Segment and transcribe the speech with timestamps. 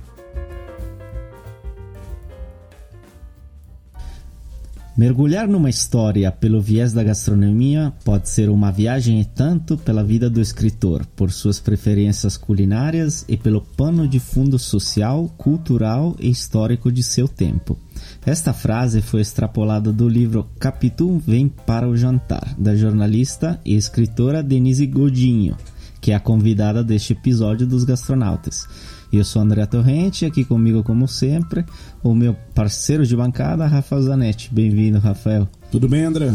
[4.98, 10.30] Mergulhar numa história pelo viés da gastronomia pode ser uma viagem e tanto pela vida
[10.30, 16.92] do escritor, por suas preferências culinárias e pelo pano de fundo social, cultural e histórico
[16.92, 17.80] de seu tempo.
[18.26, 24.42] Esta frase foi extrapolada do livro Capitu Vem para o Jantar, da jornalista e escritora
[24.42, 25.58] Denise Godinho,
[26.00, 28.66] que é a convidada deste episódio dos Gastronautas.
[29.12, 31.66] Eu sou André Torrente, aqui comigo, como sempre,
[32.02, 34.54] o meu parceiro de bancada, Rafael Zanetti.
[34.54, 35.46] Bem-vindo, Rafael.
[35.70, 36.34] Tudo bem, André?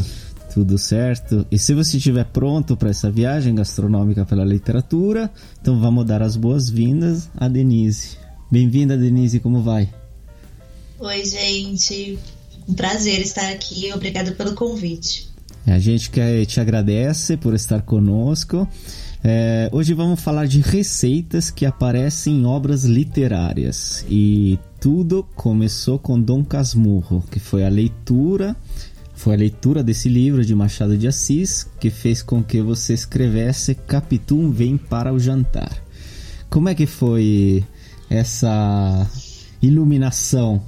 [0.53, 1.47] Tudo certo.
[1.50, 6.37] E se você estiver pronto para essa viagem gastronômica pela literatura, então vamos dar as
[6.37, 8.19] boas-vindas a Denise.
[8.50, 9.88] Bem-vinda, Denise, como vai?
[11.00, 12.19] Oi, gente.
[12.69, 13.92] Um prazer estar aqui.
[13.92, 15.28] Obrigada pelo convite.
[15.64, 18.66] A gente que te agradece por estar conosco.
[19.22, 24.04] É, hoje vamos falar de receitas que aparecem em obras literárias.
[24.09, 28.56] E tudo começou com Dom Casmurro, que foi a leitura,
[29.15, 33.76] foi a leitura desse livro de Machado de Assis que fez com que você escrevesse
[33.76, 35.80] Capitum vem para o jantar.
[36.50, 37.65] Como é que foi
[38.10, 39.09] essa
[39.62, 40.60] iluminação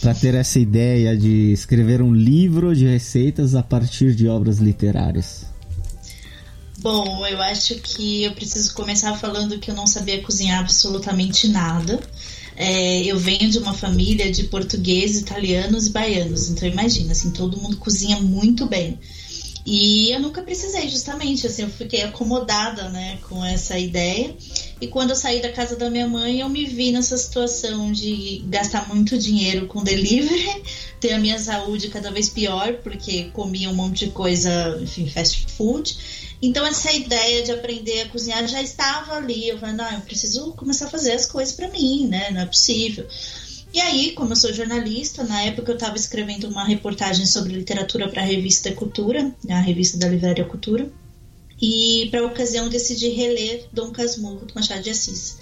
[0.00, 5.46] para ter essa ideia de escrever um livro de receitas a partir de obras literárias?
[6.78, 11.98] Bom, eu acho que eu preciso começar falando que eu não sabia cozinhar absolutamente nada.
[12.54, 17.58] É, eu venho de uma família de portugueses, italianos e baianos, então imagina, assim, todo
[17.58, 18.98] mundo cozinha muito bem.
[19.66, 24.34] E eu nunca precisei, justamente, assim, eu fiquei acomodada, né, com essa ideia.
[24.78, 28.44] E quando eu saí da casa da minha mãe, eu me vi nessa situação de
[28.46, 30.62] gastar muito dinheiro com delivery,
[31.00, 35.46] ter a minha saúde cada vez pior, porque comia um monte de coisa, enfim, fast
[35.52, 35.96] food.
[36.42, 39.48] Então essa ideia de aprender a cozinhar já estava ali.
[39.48, 42.30] Eu falei, não, eu preciso começar a fazer as coisas para mim, né?
[42.30, 43.06] Não é possível.
[43.72, 48.08] E aí, como eu sou jornalista, na época eu estava escrevendo uma reportagem sobre literatura
[48.08, 50.90] para a revista Cultura, a revista da Livraria Cultura.
[51.60, 55.36] E para a ocasião decidi reler Dom Casmurro do Machado de Assis.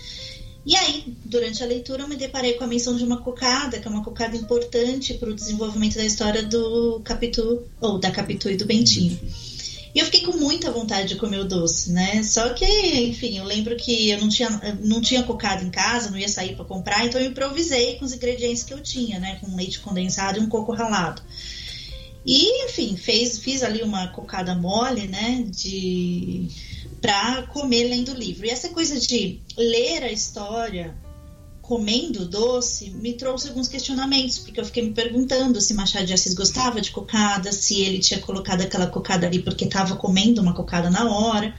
[0.66, 3.86] E aí, durante a leitura, eu me deparei com a menção de uma cocada, que
[3.86, 8.56] é uma cocada importante para o desenvolvimento da história do Capitu, ou da Capitu e
[8.56, 9.18] do Bentinho.
[9.94, 12.22] E eu fiquei com muita vontade de comer o doce, né?
[12.22, 14.50] Só que, enfim, eu lembro que eu não tinha,
[14.82, 18.12] não tinha cocada em casa, não ia sair para comprar, então eu improvisei com os
[18.12, 19.36] ingredientes que eu tinha, né?
[19.40, 21.22] Com leite condensado e um coco ralado.
[22.26, 25.44] E, enfim, fez, fiz ali uma cocada mole, né?
[25.48, 26.48] De
[27.00, 28.46] para comer lendo o livro.
[28.46, 30.96] E essa coisa de ler a história
[31.60, 36.34] comendo doce me trouxe alguns questionamentos, porque eu fiquei me perguntando se Machado de Assis
[36.34, 40.88] gostava de cocada, se ele tinha colocado aquela cocada ali porque estava comendo uma cocada
[40.88, 41.54] na hora.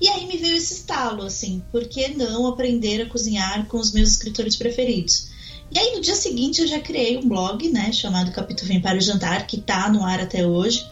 [0.00, 3.92] E aí me veio esse estalo, assim, por que não aprender a cozinhar com os
[3.92, 5.31] meus escritores preferidos?
[5.74, 8.98] E aí, no dia seguinte, eu já criei um blog, né, chamado Capítulo Vem para
[8.98, 10.86] o Jantar, que está no ar até hoje.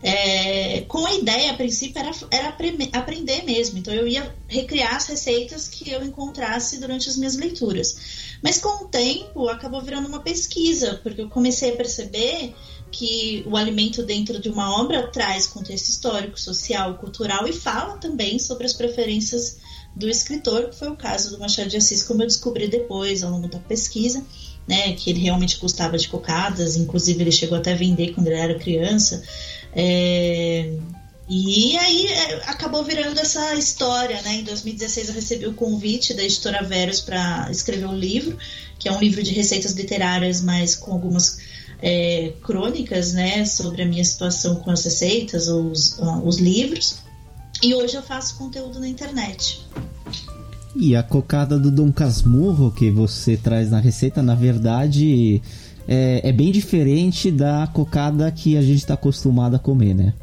[0.00, 2.56] É, com a ideia, a princípio, era, era
[2.92, 3.78] aprender mesmo.
[3.78, 7.96] Então, eu ia recriar as receitas que eu encontrasse durante as minhas leituras.
[8.40, 12.54] Mas, com o tempo, acabou virando uma pesquisa, porque eu comecei a perceber
[12.92, 18.38] que o alimento dentro de uma obra traz contexto histórico, social, cultural e fala também
[18.38, 19.58] sobre as preferências
[19.94, 23.30] do escritor, que foi o caso do Machado de Assis, como eu descobri depois, ao
[23.30, 24.24] longo da pesquisa,
[24.66, 28.36] né, que ele realmente gostava de cocadas, inclusive ele chegou até a vender quando ele
[28.36, 29.22] era criança.
[29.74, 30.72] É,
[31.28, 34.34] e aí é, acabou virando essa história, né?
[34.36, 38.36] Em 2016 eu recebi o convite da editora Verus para escrever um livro,
[38.78, 41.38] que é um livro de receitas literárias, mas com algumas
[41.80, 46.96] é, crônicas, né, sobre a minha situação com as receitas, os, os livros.
[47.62, 49.64] E hoje eu faço conteúdo na internet.
[50.74, 55.40] E a cocada do Dom Casmurro que você traz na receita, na verdade,
[55.86, 60.14] é, é bem diferente da cocada que a gente está acostumado a comer, né?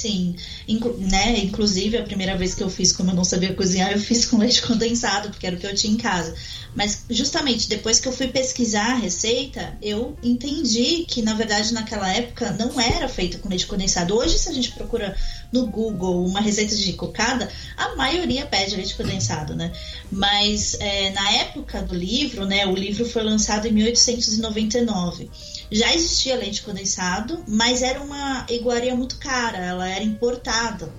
[0.00, 0.34] Sim,
[0.66, 1.38] Inclu né?
[1.40, 4.38] Inclusive, a primeira vez que eu fiz, como eu não sabia cozinhar, eu fiz com
[4.38, 6.34] leite condensado, porque era o que eu tinha em casa.
[6.74, 12.10] Mas justamente depois que eu fui pesquisar a receita, eu entendi que, na verdade, naquela
[12.10, 14.16] época não era feita com leite condensado.
[14.16, 15.14] Hoje, se a gente procura
[15.52, 19.70] no Google uma receita de cocada, a maioria pede leite condensado, né?
[20.10, 22.66] Mas é, na época do livro, né?
[22.66, 25.28] O livro foi lançado em 1899
[25.70, 30.92] já existia leite condensado, mas era uma iguaria muito cara, ela era importada.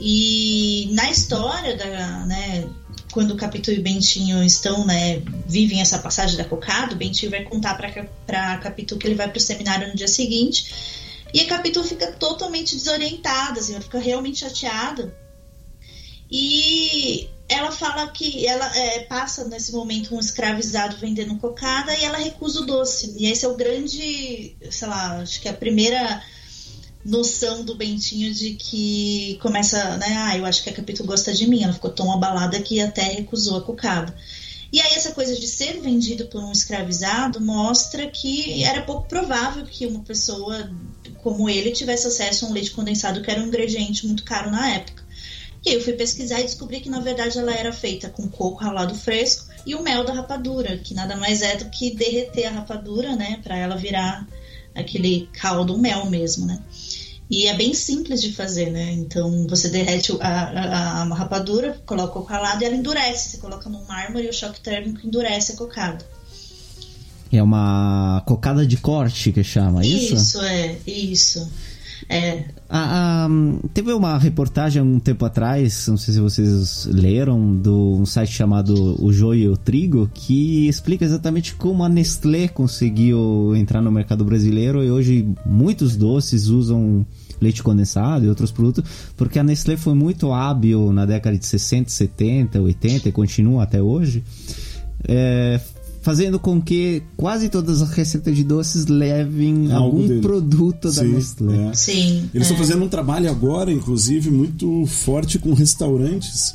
[0.00, 2.68] E na história da, né,
[3.12, 7.74] quando Capitu e Bentinho estão, né, vivem essa passagem da cocada, o Bentinho vai contar
[8.26, 10.72] para Capitu que ele vai para o seminário no dia seguinte.
[11.32, 15.14] E a Capitu fica totalmente desorientada, assim, ela fica realmente chateada.
[16.30, 22.18] E ela fala que ela é, passa nesse momento um escravizado vendendo cocada e ela
[22.18, 23.14] recusa o doce.
[23.16, 26.22] E esse é o grande, sei lá, acho que é a primeira
[27.06, 30.16] noção do Bentinho de que começa, né?
[30.18, 31.62] Ah, eu acho que a Capito gosta de mim.
[31.62, 34.14] Ela ficou tão abalada que até recusou a cocada.
[34.72, 39.64] E aí essa coisa de ser vendido por um escravizado mostra que era pouco provável
[39.64, 40.68] que uma pessoa
[41.22, 44.68] como ele tivesse acesso a um leite condensado que era um ingrediente muito caro na
[44.70, 45.04] época.
[45.64, 48.94] E eu fui pesquisar e descobri que na verdade ela era feita com coco ralado
[48.94, 53.16] fresco e o mel da rapadura, que nada mais é do que derreter a rapadura,
[53.16, 54.26] né, para ela virar
[54.76, 56.60] aquele caldo mel mesmo, né?
[57.28, 58.92] E é bem simples de fazer, né?
[58.92, 63.30] Então você derrete a, a, a rapadura, coloca o coco ralado e ela endurece.
[63.30, 66.06] Você coloca no mármore e o choque térmico endurece a cocada.
[67.32, 70.14] É uma cocada de corte que chama, é isso?
[70.14, 71.50] Isso, é, isso.
[72.08, 72.44] É.
[72.68, 73.28] Ah, ah,
[73.72, 78.96] teve uma reportagem um tempo atrás, não sei se vocês leram, do um site chamado
[79.02, 84.24] O Joio e o Trigo, que explica exatamente como a Nestlé conseguiu entrar no mercado
[84.24, 87.06] brasileiro e hoje muitos doces usam
[87.40, 88.84] leite condensado e outros produtos,
[89.16, 93.82] porque a Nestlé foi muito hábil na década de 60, 70, 80 e continua até
[93.82, 94.24] hoje.
[95.06, 95.60] É,
[96.06, 100.20] fazendo com que quase todas as receitas de doces levem Algo algum dele.
[100.20, 101.66] produto da Sim, Nestlé.
[101.66, 101.74] É.
[101.74, 102.30] Sim.
[102.32, 102.60] Eles estão é.
[102.60, 106.54] fazendo um trabalho agora, inclusive, muito forte com restaurantes.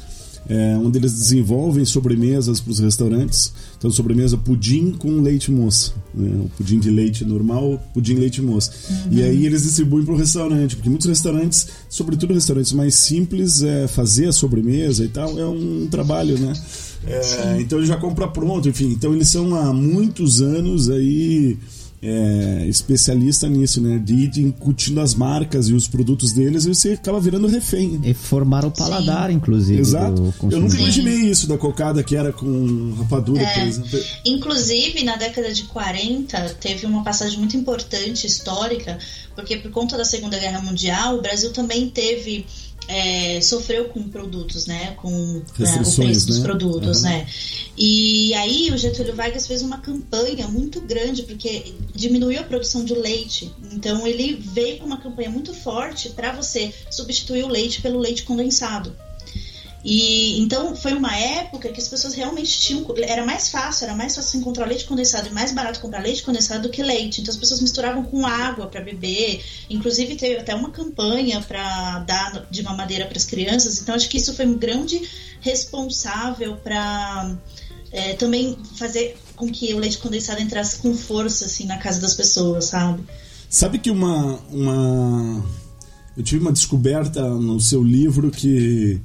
[0.50, 3.54] É, onde eles desenvolvem sobremesas para os restaurantes.
[3.78, 5.94] Então, sobremesa pudim com leite moça.
[6.14, 6.30] Né?
[6.44, 8.72] O pudim de leite normal, pudim leite moça.
[8.90, 9.18] Uhum.
[9.18, 13.88] E aí eles distribuem para o restaurante, porque muitos restaurantes, sobretudo restaurantes mais simples, é,
[13.88, 16.54] fazer a sobremesa e tal é um trabalho, né?
[17.06, 18.92] É, então ele já compra pronto, enfim.
[18.92, 21.58] Então eles são há muitos anos aí
[22.02, 24.00] é, especialista nisso, né?
[24.04, 28.02] De ir incutindo as marcas e os produtos deles e você acaba virando refém.
[28.04, 29.36] E formar o paladar, Sim.
[29.36, 29.80] inclusive.
[29.80, 30.34] Exato.
[30.50, 33.54] Eu nunca imaginei isso da cocada que era com rapadura, é.
[33.54, 34.00] por exemplo.
[34.26, 38.98] Inclusive, na década de 40, teve uma passagem muito importante, histórica,
[39.36, 42.48] porque por conta da Segunda Guerra Mundial, o Brasil também teve
[42.92, 44.92] é, sofreu com produtos, né?
[44.98, 46.12] Com né, o preço né?
[46.12, 47.10] dos produtos, uhum.
[47.10, 47.28] né?
[47.78, 52.94] E aí o Getúlio Vargas fez uma campanha muito grande porque diminuiu a produção de
[52.94, 53.50] leite.
[53.72, 58.24] Então ele veio com uma campanha muito forte para você substituir o leite pelo leite
[58.24, 58.94] condensado.
[59.84, 62.86] E então foi uma época que as pessoas realmente tinham.
[62.98, 66.64] Era mais fácil, era mais fácil encontrar leite condensado e mais barato comprar leite condensado
[66.64, 67.22] do que leite.
[67.22, 69.44] Então as pessoas misturavam com água para beber.
[69.70, 73.82] Inclusive teve até uma campanha para dar de mamadeira para as crianças.
[73.82, 75.02] Então acho que isso foi um grande
[75.40, 77.36] responsável para
[77.92, 82.14] é, também fazer com que o leite condensado entrasse com força assim na casa das
[82.14, 83.04] pessoas, sabe?
[83.50, 85.44] Sabe que uma uma
[86.16, 89.02] eu tive uma descoberta no seu livro que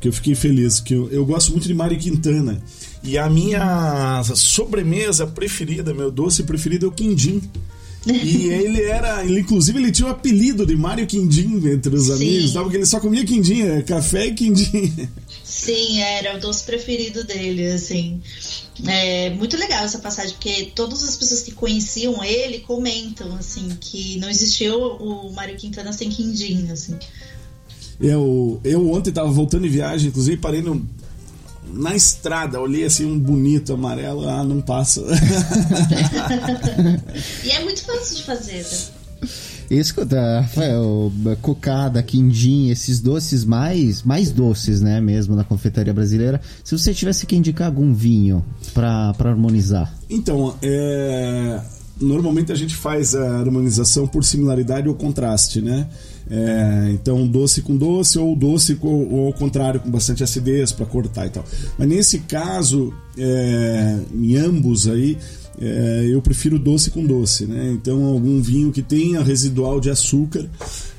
[0.00, 2.62] que eu fiquei feliz, que eu, eu gosto muito de Mário Quintana.
[3.02, 7.42] E a minha sobremesa preferida, meu doce preferido é o quindim.
[8.06, 12.12] E ele era, ele, inclusive, ele tinha o apelido de Mário Quindim entre os Sim.
[12.12, 12.62] amigos, tá?
[12.62, 15.08] porque ele só comia quindim, é, café e quindim.
[15.42, 18.20] Sim, era o doce preferido dele, assim.
[18.86, 24.18] É muito legal essa passagem, porque todas as pessoas que conheciam ele comentam, assim, que
[24.18, 26.98] não existiu o Mário Quintana sem quindim, assim.
[28.00, 30.84] Eu, eu ontem tava voltando de viagem, inclusive parei no,
[31.72, 35.00] na estrada, olhei assim um bonito amarelo, ah, não passa.
[37.44, 38.68] e é muito fácil de fazer, né?
[39.70, 41.10] Escuta, Rafael,
[41.40, 46.40] cocada, quindim, esses doces mais mais doces, né, mesmo na confeitaria brasileira.
[46.62, 49.92] Se você tivesse que indicar algum vinho para harmonizar.
[50.08, 51.60] Então, é,
[52.00, 55.88] normalmente a gente faz a harmonização por similaridade ou contraste, né?
[56.30, 60.86] É, então, doce com doce ou doce com, ou ao contrário, com bastante acidez para
[60.86, 61.44] cortar e tal.
[61.78, 65.18] Mas nesse caso, é, em ambos aí,
[65.60, 67.70] é, eu prefiro doce com doce, né?
[67.72, 70.48] Então, algum vinho que tenha residual de açúcar.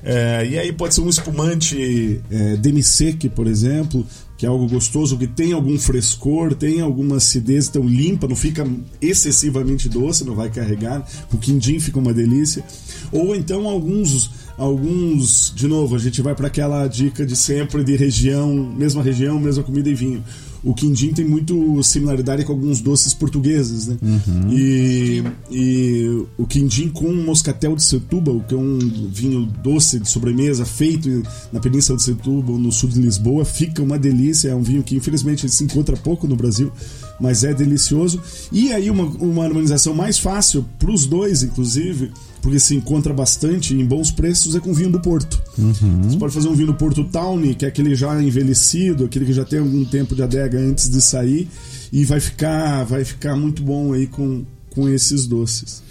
[0.03, 4.05] É, e aí pode ser um espumante é, demi-sec, por exemplo,
[4.37, 8.67] que é algo gostoso, que tem algum frescor, tem alguma acidez, então limpa, não fica
[9.01, 11.07] excessivamente doce, não vai carregar.
[11.31, 12.63] O quindim fica uma delícia.
[13.11, 17.95] Ou então alguns alguns, de novo, a gente vai para aquela dica de sempre de
[17.95, 20.23] região, mesma região, mesma comida e vinho.
[20.65, 23.97] O quindim tem muito similaridade com alguns doces portugueses, né?
[24.01, 24.51] Uhum.
[24.51, 30.65] E, e o quindim com moscatel de Setúbal, que é um vinho doce de sobremesa
[30.65, 31.21] feito
[31.53, 34.49] na Península de Setúbal, no sul de Lisboa, fica uma delícia.
[34.49, 36.71] É um vinho que infelizmente se encontra pouco no Brasil,
[37.19, 38.21] mas é delicioso.
[38.51, 43.73] E aí uma, uma harmonização mais fácil para os dois, inclusive, porque se encontra bastante
[43.73, 45.41] em bons preços, é com vinho do Porto.
[45.57, 46.03] Uhum.
[46.03, 49.33] Você pode fazer um vinho do Porto Tawny, que é aquele já envelhecido, aquele que
[49.33, 51.47] já tem algum tempo de adega antes de sair,
[51.91, 55.81] e vai ficar, vai ficar muito bom aí com, com esses doces.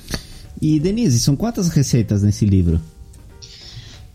[0.60, 2.80] E Denise, são quantas receitas nesse livro?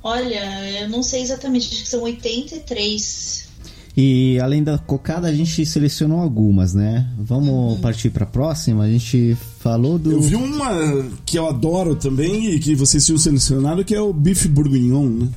[0.02, 3.49] Olha, eu não sei exatamente, acho que são 83
[3.96, 7.08] e além da cocada, a gente selecionou algumas, né?
[7.18, 7.82] Vamos uhum.
[7.82, 8.84] partir para a próxima.
[8.84, 10.12] A gente falou do.
[10.12, 14.14] Eu vi uma que eu adoro também e que vocês tinham selecionado, que é o
[14.14, 15.30] bife bourguignon, né?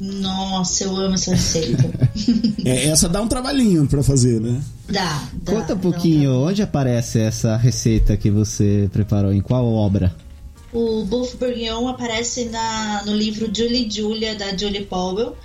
[0.00, 1.90] Nossa, eu amo essa receita.
[2.64, 4.60] é, essa dá um trabalhinho para fazer, né?
[4.88, 5.52] Dá, dá.
[5.52, 9.30] Conta um pouquinho, um onde aparece essa receita que você preparou?
[9.30, 10.16] Em qual obra?
[10.72, 15.36] O Buff Bourguignon aparece na, no livro Julie Julia, da Julie Powell.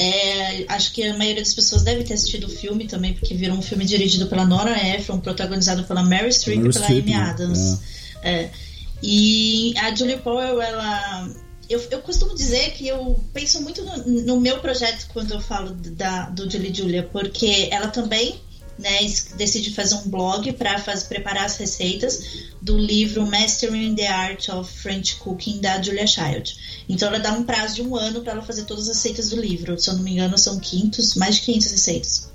[0.00, 3.58] É, acho que a maioria das pessoas deve ter assistido o filme também, porque virou
[3.58, 7.16] um filme dirigido pela Nora Ephron, protagonizado pela Mary Streep e pela Amy né?
[7.16, 7.80] Adams.
[8.22, 8.42] É.
[8.42, 8.50] É.
[9.02, 11.28] E a Julie Powell, ela.
[11.68, 15.72] Eu, eu costumo dizer que eu penso muito no, no meu projeto quando eu falo
[15.72, 18.40] da, do Julie Julia, porque ela também
[18.78, 18.98] né,
[19.36, 25.16] decide fazer um blog para preparar as receitas do livro Mastering the Art of French
[25.16, 26.84] Cooking da Julia Child.
[26.88, 29.40] Então ela dá um prazo de um ano para ela fazer todas as receitas do
[29.40, 29.78] livro.
[29.78, 32.30] Se eu não me engano, são 500, mais de 500 receitas.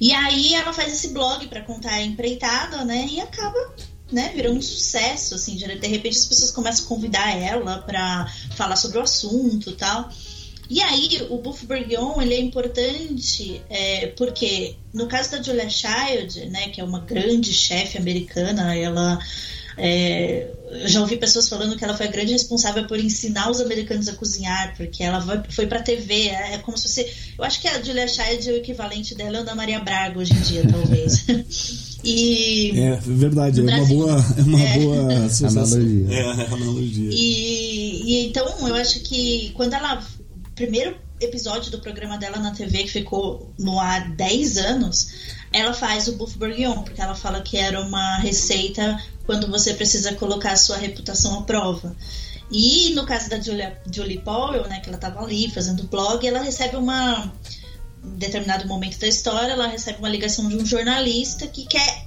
[0.00, 3.06] E aí ela faz esse blog para contar a empreitada, né?
[3.10, 3.74] E acaba
[4.12, 8.76] né, virou um sucesso, assim, de repente as pessoas começam a convidar ela para falar
[8.76, 10.10] sobre o assunto tal.
[10.68, 16.46] E aí, o Buff Bourguignon, ele é importante é, porque, no caso da Julia Child,
[16.46, 19.18] né, que é uma grande chefe americana, ela...
[19.76, 23.60] É, eu já ouvi pessoas falando que ela foi a grande responsável por ensinar os
[23.60, 26.28] americanos a cozinhar, porque ela foi pra TV.
[26.28, 27.12] É, é como se você.
[27.36, 30.40] Eu acho que a Julia Child é o equivalente dela Ana Maria Braga hoje em
[30.40, 31.26] dia, talvez.
[32.04, 32.72] e.
[32.78, 34.78] É verdade, é uma boa, é uma é.
[34.78, 35.02] boa
[35.48, 36.06] analogia.
[36.10, 37.10] É, analogia.
[37.12, 40.04] E, e então eu acho que quando ela
[40.54, 45.08] primeiro episódio do programa dela na TV, que ficou no ar 10 anos,
[45.52, 50.14] ela faz o Buff Bourguignon, porque ela fala que era uma receita quando você precisa
[50.14, 51.96] colocar a sua reputação à prova.
[52.50, 56.40] E no caso da Julia, Julie Powell, né, que ela estava ali fazendo blog, ela
[56.40, 57.32] recebe uma
[58.04, 62.04] em determinado momento da história, ela recebe uma ligação de um jornalista que quer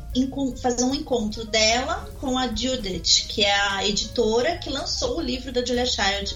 [0.61, 5.51] fazer um encontro dela com a Judith, que é a editora que lançou o livro
[5.51, 6.35] da Julia Child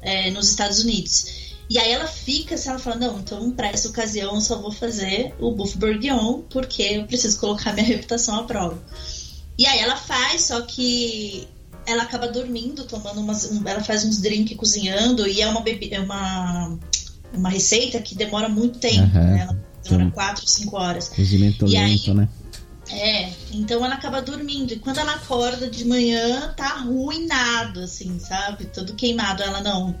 [0.00, 1.43] é, nos Estados Unidos.
[1.74, 4.70] E aí ela fica assim, ela fala, não, então para essa ocasião eu só vou
[4.70, 8.80] fazer o Buff Bourguignon, porque eu preciso colocar minha reputação à prova.
[9.58, 11.48] E aí ela faz, só que
[11.84, 13.50] ela acaba dormindo, tomando umas.
[13.50, 15.64] Um, ela faz uns drinks cozinhando, e é uma.
[15.66, 16.78] É uma,
[17.32, 19.24] uma receita que demora muito tempo, uhum.
[19.24, 19.40] né?
[19.40, 21.08] Ela demora 4, 5 horas.
[21.08, 22.28] Cozimento e lento, aí, né?
[22.88, 24.74] É, então ela acaba dormindo.
[24.74, 28.66] E quando ela acorda de manhã, tá arruinado, assim, sabe?
[28.66, 29.42] Todo queimado.
[29.42, 29.92] Ela não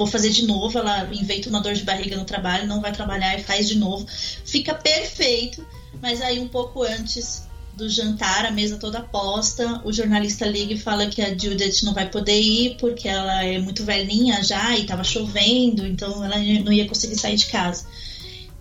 [0.00, 0.76] vou fazer de novo.
[0.78, 4.06] Ela inventa uma dor de barriga no trabalho, não vai trabalhar e faz de novo.
[4.44, 5.64] Fica perfeito,
[6.00, 10.78] mas aí um pouco antes do jantar, a mesa toda posta, o jornalista liga e
[10.78, 14.84] fala que a Judith não vai poder ir porque ela é muito velhinha já e
[14.84, 17.86] tava chovendo, então ela não ia conseguir sair de casa.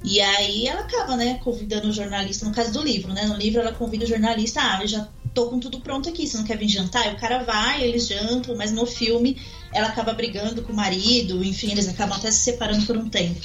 [0.04, 3.26] E aí ela acaba, né, convidando o jornalista, no caso do livro, né?
[3.26, 6.38] No livro ela convida o jornalista, ah, eu já tô com tudo pronto aqui, você
[6.38, 7.12] não quer vir jantar?
[7.12, 9.38] E o cara vai, eles jantam, mas no filme
[9.74, 13.40] ela acaba brigando com o marido, enfim, eles acabam até se separando por um tempo.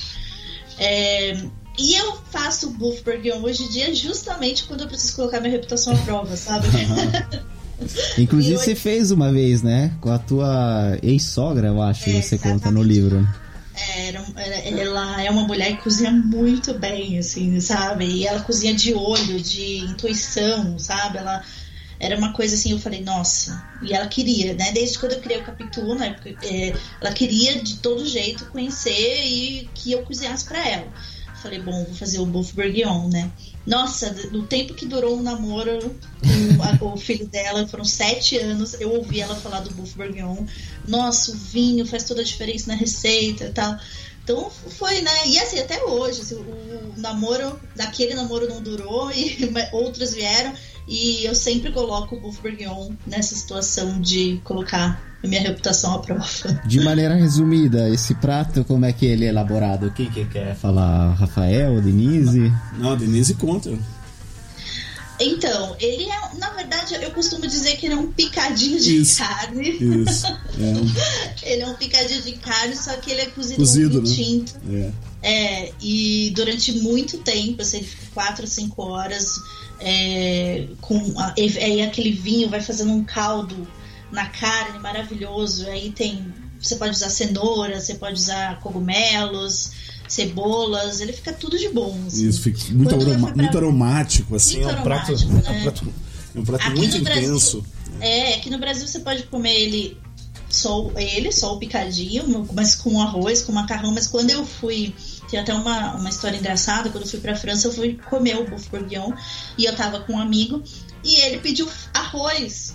[0.79, 1.45] É,
[1.79, 5.53] e eu faço o Buff Burger hoje em dia justamente quando eu preciso colocar minha
[5.53, 6.69] reputação à prova, sabe?
[8.17, 9.93] Inclusive, você fez uma vez, né?
[10.01, 13.27] Com a tua ex-sogra, eu acho, é, você conta no livro.
[13.77, 14.15] É,
[14.81, 18.07] ela é uma mulher que cozinha muito bem, assim, sabe?
[18.07, 21.19] E ela cozinha de olho, de intuição, sabe?
[21.19, 21.45] Ela
[21.99, 23.67] era uma coisa assim, eu falei, nossa.
[23.83, 24.73] E ela queria, né?
[24.73, 26.17] Desde quando eu criei o Capitu, né?
[26.43, 30.89] É, ela queria de todo jeito conhecer e que eu cozinhasse para ela.
[31.43, 33.31] Falei, bom, vou fazer o Buff Bourguignon, né?
[33.67, 35.95] Nossa, no tempo que durou o namoro
[36.79, 40.47] com o filho dela, foram sete anos, eu ouvi ela falar do Buff Bourguignon.
[40.87, 43.77] Nossa, o vinho faz toda a diferença na receita e tal.
[44.25, 45.11] Então foi, né?
[45.27, 49.37] E assim, até hoje, assim, o namoro, daquele namoro não durou e
[49.73, 50.53] outros vieram.
[50.87, 55.99] E eu sempre coloco o Buff Bourguignon nessa situação de colocar a minha reputação à
[55.99, 56.25] prova.
[56.67, 59.91] De maneira resumida, esse prato, como é que ele é elaborado?
[59.93, 61.15] Quem que quer falar?
[61.15, 62.53] Rafael, Denise?
[62.79, 63.71] Não, Denise conta.
[65.21, 69.19] Então, ele é, na verdade, eu costumo dizer que ele é um picadinho de isso,
[69.19, 69.71] carne.
[69.71, 70.27] Isso.
[70.27, 74.15] É ele é um picadinho de carne, só que ele é cozido, cozido no né?
[74.15, 74.55] tinto.
[74.73, 74.93] É.
[75.27, 79.35] É, e durante muito tempo, assim, ele fica 4 ou 5 horas
[79.81, 83.67] é, com aí aquele vinho vai fazendo um caldo
[84.11, 85.67] na carne maravilhoso.
[85.69, 86.33] Aí tem.
[86.61, 89.73] Você pode usar cenoura, você pode usar cogumelos,
[90.09, 91.99] cebolas, ele fica tudo de bom.
[92.07, 92.29] Assim.
[92.29, 93.43] Isso, fica muito, aroma, pra...
[93.43, 95.43] muito aromático, assim, muito é um prato, né?
[95.45, 95.95] é um prato,
[96.35, 97.65] é um prato muito no Brasil- intenso.
[98.01, 99.99] É, aqui no Brasil você pode comer ele
[100.55, 103.93] só ele, só o picadinho, mas com arroz, com macarrão.
[103.93, 104.95] Mas quando eu fui,
[105.31, 106.91] tem até uma, uma história engraçada.
[106.91, 109.13] Quando eu fui pra França, eu fui comer o Buff Bourguignon
[109.59, 110.63] e eu tava com um amigo
[111.03, 112.75] e ele pediu arroz.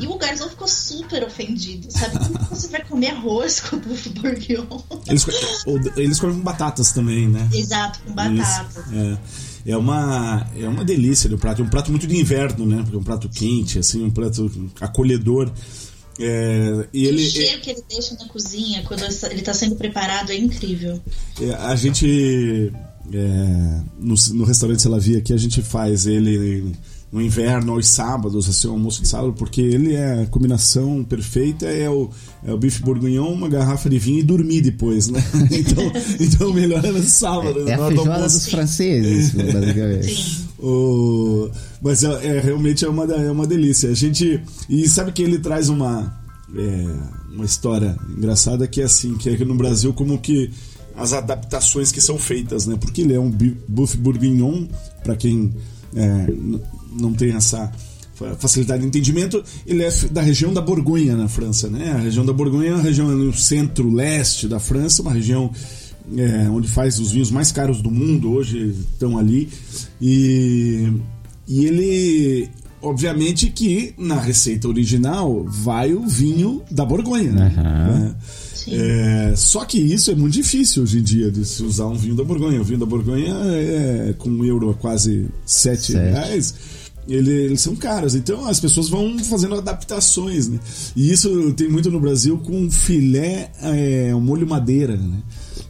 [0.00, 2.18] E o garçom ficou super ofendido, sabe?
[2.18, 4.80] Como você vai comer arroz com o Bourguignon?
[5.06, 5.26] Eles,
[5.96, 7.48] eles comem com batatas também, né?
[7.52, 8.80] Exato, com batata.
[8.80, 9.18] Isso, é.
[9.66, 11.60] É uma, é uma delícia do prato.
[11.60, 12.82] É um prato muito de inverno, né?
[12.82, 14.48] Porque é um prato quente, assim, um prato
[14.80, 15.50] acolhedor.
[16.18, 20.30] É, e ele, o cheiro que ele deixa na cozinha quando ele tá sendo preparado
[20.30, 21.00] é incrível.
[21.40, 22.72] É, a gente
[23.12, 26.72] é, no, no restaurante Celavia aqui a gente faz ele
[27.12, 31.88] no inverno aos sábados, assim, almoço de sábado, porque ele é a combinação perfeita, é
[31.88, 32.10] o,
[32.44, 35.22] é o bife bourguignon, uma garrafa de vinho e dormir depois, né?
[35.50, 38.38] Então, então melhor é no sábado, É na a do feijoada almoço.
[38.38, 40.46] dos franceses, basicamente.
[40.58, 41.48] O-
[41.80, 43.88] Mas é, é, realmente é uma, é uma delícia.
[43.90, 44.40] A gente.
[44.68, 46.18] E sabe que ele traz uma,
[46.56, 46.96] é,
[47.32, 50.50] uma história engraçada que é assim, que é que no Brasil como que
[50.96, 52.76] as adaptações que são feitas, né?
[52.80, 54.64] Porque ele é um bi- buff bourguignon,
[55.04, 55.54] para quem
[55.94, 56.26] é,
[56.98, 57.70] não tem essa
[58.14, 61.92] fa- facilidade de entendimento, ele é da região da Borgonha na França, né?
[61.92, 65.50] A região da Borgonha é uma região no centro-leste da França, uma região
[66.16, 69.48] é, onde faz os vinhos mais caros do mundo hoje estão ali
[70.00, 70.88] e,
[71.48, 72.48] e ele
[72.80, 77.52] obviamente que na receita original vai o vinho da Borgonha né?
[77.58, 78.14] Aham.
[78.68, 81.94] É, é, só que isso é muito difícil hoje em dia de se usar um
[81.96, 85.96] vinho da Borgonha o vinho da Borgonha é com um euro a quase sete Sete.
[85.98, 86.54] reais
[87.08, 90.58] ele- eles são caros, então as pessoas vão fazendo adaptações, né?
[90.94, 95.18] E isso tem muito no Brasil com filé, é, molho madeira, né?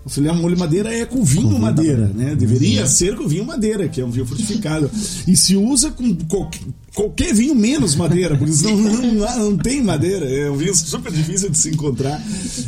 [0.05, 2.31] O filé molho madeira é com vinho vinho madeira, madeira.
[2.31, 2.37] né?
[2.37, 4.89] Deveria ser com vinho madeira, que é um vinho fortificado.
[5.27, 6.51] e se usa com qual-
[6.97, 10.25] qualquer vinho menos madeira, porque senão não, não, tem madeira.
[10.25, 12.21] É um vinho super difícil de se encontrar.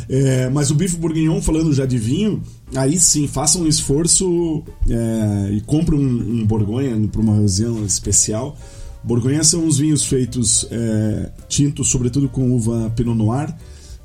[0.07, 2.41] É, mas o bife bourguignon, falando já de vinho,
[2.75, 6.01] aí sim, faça um esforço é, e compre um,
[6.41, 8.55] um Borgonha para uma ocasião especial.
[9.03, 13.51] Borgonha são os vinhos feitos é, tintos, sobretudo com uva Pinot Noir,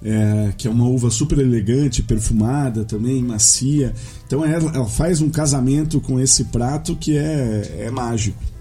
[0.03, 3.93] é, que é uma uva super elegante, perfumada também, macia.
[4.27, 8.54] Então ela, ela faz um casamento com esse prato que é, é mágico.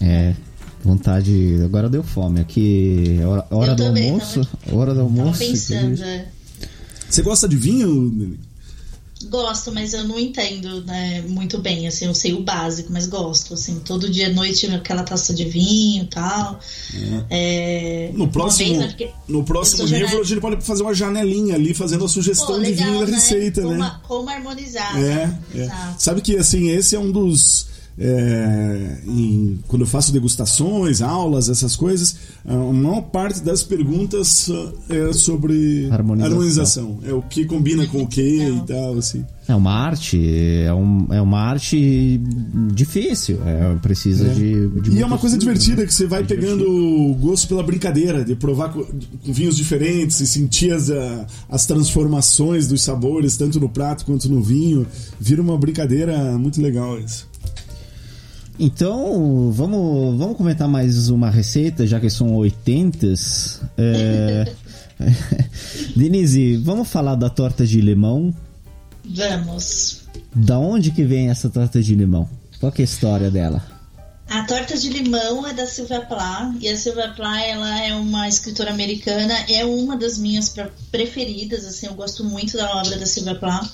[0.00, 0.34] É,
[0.84, 1.60] vontade.
[1.64, 2.40] Agora deu fome.
[2.40, 4.44] Aqui, hora, hora Eu do também, almoço.
[4.64, 5.38] tava- Hora do Tava almoço.
[5.38, 6.02] pensando.
[6.02, 6.26] é.
[7.08, 8.36] Você gosta de vinho?
[9.30, 13.54] Gosto, mas eu não entendo né, muito bem, assim, eu sei o básico, mas gosto,
[13.54, 16.60] assim, todo dia à noite aquela taça de vinho e tal.
[17.30, 18.08] É.
[18.08, 21.74] É, no próximo, vez, né, no próximo livro a gente pode fazer uma janelinha ali
[21.74, 23.12] fazendo a sugestão Pô, legal, de vinho da né?
[23.16, 23.94] receita, como, né?
[24.06, 24.96] Como harmonizar.
[24.96, 25.38] É, né?
[25.56, 25.68] é.
[25.98, 27.66] Sabe que assim, esse é um dos
[28.00, 34.48] é, em, quando eu faço degustações, aulas, essas coisas, a maior parte das perguntas
[34.88, 36.32] é sobre harmonização.
[36.32, 36.98] harmonização.
[37.04, 39.24] É o que combina com o que e tal, assim.
[39.48, 40.20] É uma arte,
[40.62, 42.20] é, um, é uma arte
[42.74, 44.34] difícil, é, precisa é.
[44.34, 45.86] de, de E é uma coisa estudo, divertida né?
[45.86, 50.20] que você vai é pegando o gosto pela brincadeira, de provar com, com, vinhos diferentes
[50.20, 50.90] e sentir as,
[51.48, 54.86] as transformações dos sabores, tanto no prato quanto no vinho.
[55.18, 57.27] Vira uma brincadeira muito legal isso.
[58.58, 63.14] Então, vamos, vamos comentar mais uma receita, já que são 80.
[63.76, 64.52] É...
[65.94, 68.34] Denise, vamos falar da torta de limão?
[69.04, 70.02] Vamos.
[70.34, 72.28] Da onde que vem essa torta de limão?
[72.58, 73.62] Qual é a história dela?
[74.28, 78.28] A torta de limão é da Sylvia Plath e a Sylvia Plath ela é uma
[78.28, 80.54] escritora americana, é uma das minhas
[80.90, 83.70] preferidas, assim, eu gosto muito da obra da Sylvia Plath.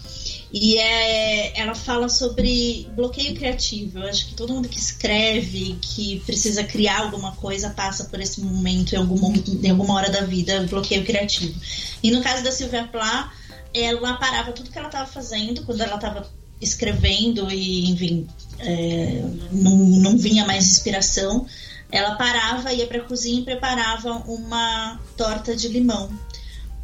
[0.56, 3.98] E é, ela fala sobre bloqueio criativo.
[3.98, 8.40] Eu acho que todo mundo que escreve, que precisa criar alguma coisa, passa por esse
[8.40, 11.60] momento em, algum, em alguma hora da vida, bloqueio criativo.
[12.00, 13.32] E no caso da Sylvia Plath,
[13.74, 16.24] ela parava tudo que ela estava fazendo quando ela estava
[16.60, 18.28] escrevendo e, enfim,
[18.60, 21.46] é, não, não vinha mais inspiração.
[21.90, 26.16] Ela parava, ia para a cozinha e preparava uma torta de limão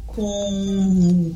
[0.07, 1.33] com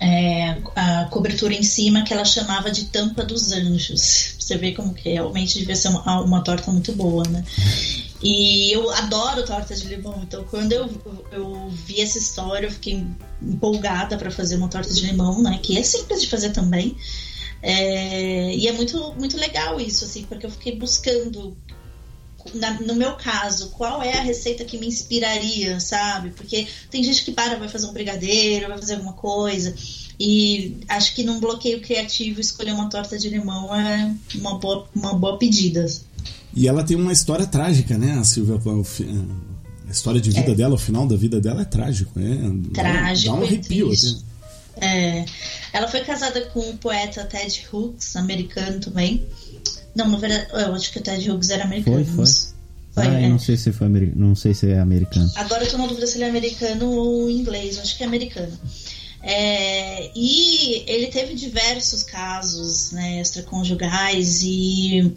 [0.00, 4.36] é, a cobertura em cima que ela chamava de tampa dos anjos.
[4.38, 7.44] Você vê como que realmente devia ser uma, uma torta muito boa, né?
[8.22, 10.88] E eu adoro torta de limão, então quando eu,
[11.32, 13.06] eu vi essa história, eu fiquei
[13.42, 15.58] empolgada para fazer uma torta de limão, né?
[15.62, 16.96] Que é simples de fazer também.
[17.62, 21.56] É, e é muito, muito legal isso, assim, porque eu fiquei buscando
[22.54, 26.30] na, no meu caso, qual é a receita que me inspiraria, sabe?
[26.30, 29.74] Porque tem gente que para, vai fazer um brigadeiro, vai fazer alguma coisa.
[30.18, 35.14] E acho que num bloqueio criativo escolher uma torta de limão é uma boa, uma
[35.14, 35.86] boa pedida.
[36.54, 38.58] E ela tem uma história trágica, né, a Silvia?
[39.86, 40.54] A história de vida é.
[40.54, 42.38] dela, o final da vida dela é trágico, né?
[42.72, 43.34] Trágico.
[43.34, 43.92] Dá um arrepio.
[44.78, 45.24] É,
[45.72, 49.26] ela foi casada com o poeta Ted Hughes, americano também.
[49.96, 52.04] Não, na verdade, eu acho que o Ted Hughes era americano.
[52.04, 52.34] Foi, foi.
[52.92, 53.28] foi ah, é.
[53.28, 55.30] não sei se foi americano, não sei se é americano.
[55.36, 58.06] Agora eu tô na dúvida se ele é americano ou inglês, eu acho que é
[58.06, 58.52] americano.
[59.22, 65.12] É, e ele teve diversos casos né, extraconjugais e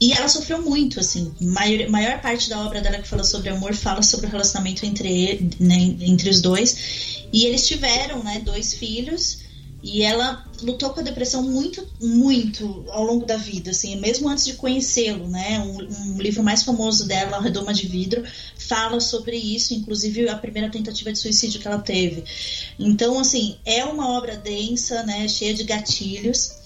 [0.00, 1.30] e ela sofreu muito, assim.
[1.40, 5.50] Maior, maior parte da obra dela que fala sobre amor fala sobre o relacionamento entre,
[5.60, 7.26] né, entre os dois.
[7.30, 9.40] E eles tiveram, né, dois filhos.
[9.82, 14.44] E ela lutou com a depressão muito, muito ao longo da vida, assim, mesmo antes
[14.44, 15.58] de conhecê-lo, né?
[15.60, 18.22] Um, um, livro mais famoso dela, A Redoma de Vidro,
[18.58, 22.24] fala sobre isso, inclusive a primeira tentativa de suicídio que ela teve.
[22.78, 25.26] Então, assim, é uma obra densa, né?
[25.26, 26.60] Cheia de gatilhos.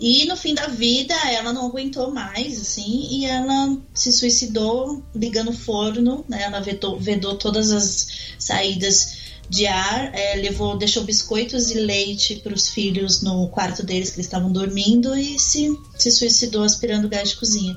[0.00, 5.48] E no fim da vida, ela não aguentou mais, assim, e ela se suicidou ligando
[5.48, 6.42] o forno, né?
[6.42, 8.06] Ela vedou, vedou todas as
[8.38, 14.10] saídas de ar, é, levou, deixou biscoitos e leite para os filhos no quarto deles
[14.10, 17.76] que eles estavam dormindo e se, se suicidou aspirando gás de cozinha.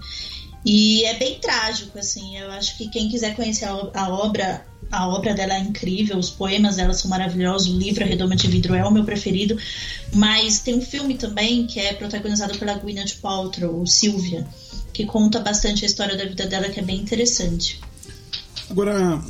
[0.66, 2.38] E é bem trágico, assim.
[2.38, 6.30] Eu acho que quem quiser conhecer a, a obra, a obra dela é incrível, os
[6.30, 9.58] poemas dela são maravilhosos, o livro A Redoma de Vidro é o meu preferido.
[10.14, 14.46] Mas tem um filme também que é protagonizado pela Gwyneth Paltrow, o Sylvia,
[14.94, 17.80] que conta bastante a história da vida dela, que é bem interessante.
[18.70, 19.22] Agora,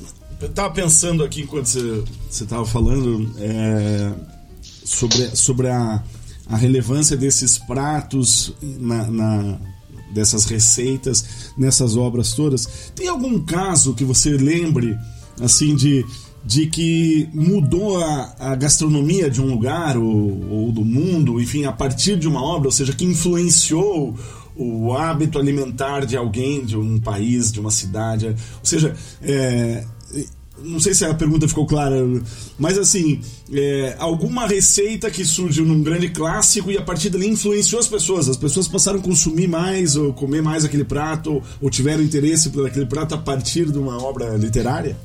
[0.42, 4.12] eu tava pensando aqui enquanto você, você tava falando é,
[4.84, 6.04] sobre, sobre a,
[6.48, 9.60] a relevância desses pratos na, na,
[10.14, 12.92] dessas receitas nessas obras todas.
[12.96, 14.98] Tem algum caso que você lembre
[15.40, 16.06] assim de,
[16.44, 21.72] de que mudou a, a gastronomia de um lugar ou, ou do mundo, enfim, a
[21.72, 24.18] partir de uma obra, ou seja, que influenciou
[24.56, 28.28] o hábito alimentar de alguém, de um país, de uma cidade.
[28.28, 29.86] Ou seja, é,
[30.64, 31.96] não sei se a pergunta ficou clara,
[32.58, 33.20] mas assim,
[33.52, 38.30] é, alguma receita que surgiu num grande clássico e a partir dali influenciou as pessoas.
[38.30, 42.66] As pessoas passaram a consumir mais ou comer mais aquele prato ou tiveram interesse por
[42.68, 44.98] aquele prato a partir de uma obra literária?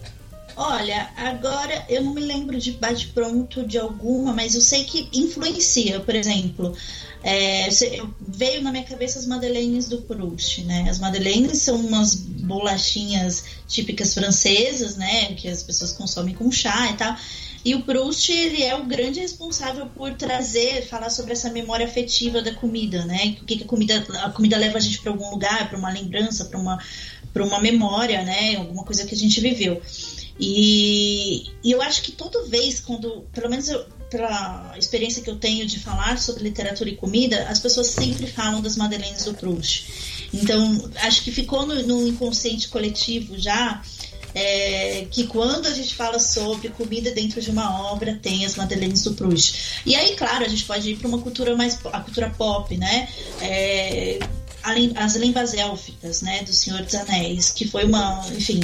[0.57, 6.01] Olha, agora eu não me lembro de bate-pronto de alguma, mas eu sei que influencia.
[6.01, 6.75] Por exemplo,
[7.23, 7.69] é,
[8.27, 10.89] veio na minha cabeça as madeleines do Proust, né?
[10.89, 15.35] As madeleines são umas bolachinhas típicas francesas, né?
[15.35, 17.15] Que as pessoas consomem com chá e tal.
[17.63, 22.41] E o Proust, ele é o grande responsável por trazer, falar sobre essa memória afetiva
[22.41, 23.37] da comida, né?
[23.43, 25.91] O que, que a comida, a comida leva a gente para algum lugar, para uma
[25.91, 26.83] lembrança, para uma,
[27.35, 28.57] uma memória, né?
[28.57, 29.83] Alguma coisa que a gente viveu.
[30.39, 35.37] E, e, eu acho que toda vez, quando, pelo menos eu, pela experiência que eu
[35.37, 40.29] tenho de falar sobre literatura e comida, as pessoas sempre falam das Madeleines do Proust.
[40.33, 43.83] Então, acho que ficou no, no inconsciente coletivo já
[44.37, 49.03] é, que quando a gente fala sobre comida dentro de uma obra, tem as Madeleines
[49.03, 49.81] do Proust.
[49.87, 53.09] E aí, claro, a gente pode ir para uma cultura mais a cultura pop, né?
[53.41, 54.19] É,
[54.97, 58.61] as lembas élficas, né, do Senhor dos Anéis, que foi uma, enfim,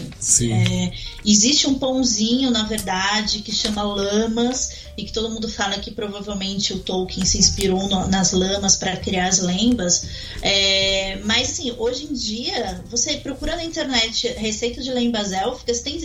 [0.51, 0.93] é,
[1.25, 6.73] existe um pãozinho, na verdade, que chama Lamas e que todo mundo fala que provavelmente
[6.73, 10.07] o Tolkien se inspirou no, nas lamas para criar as lembas,
[10.43, 15.99] é, mas sim, hoje em dia você procura na internet receita de lembas élficas, tem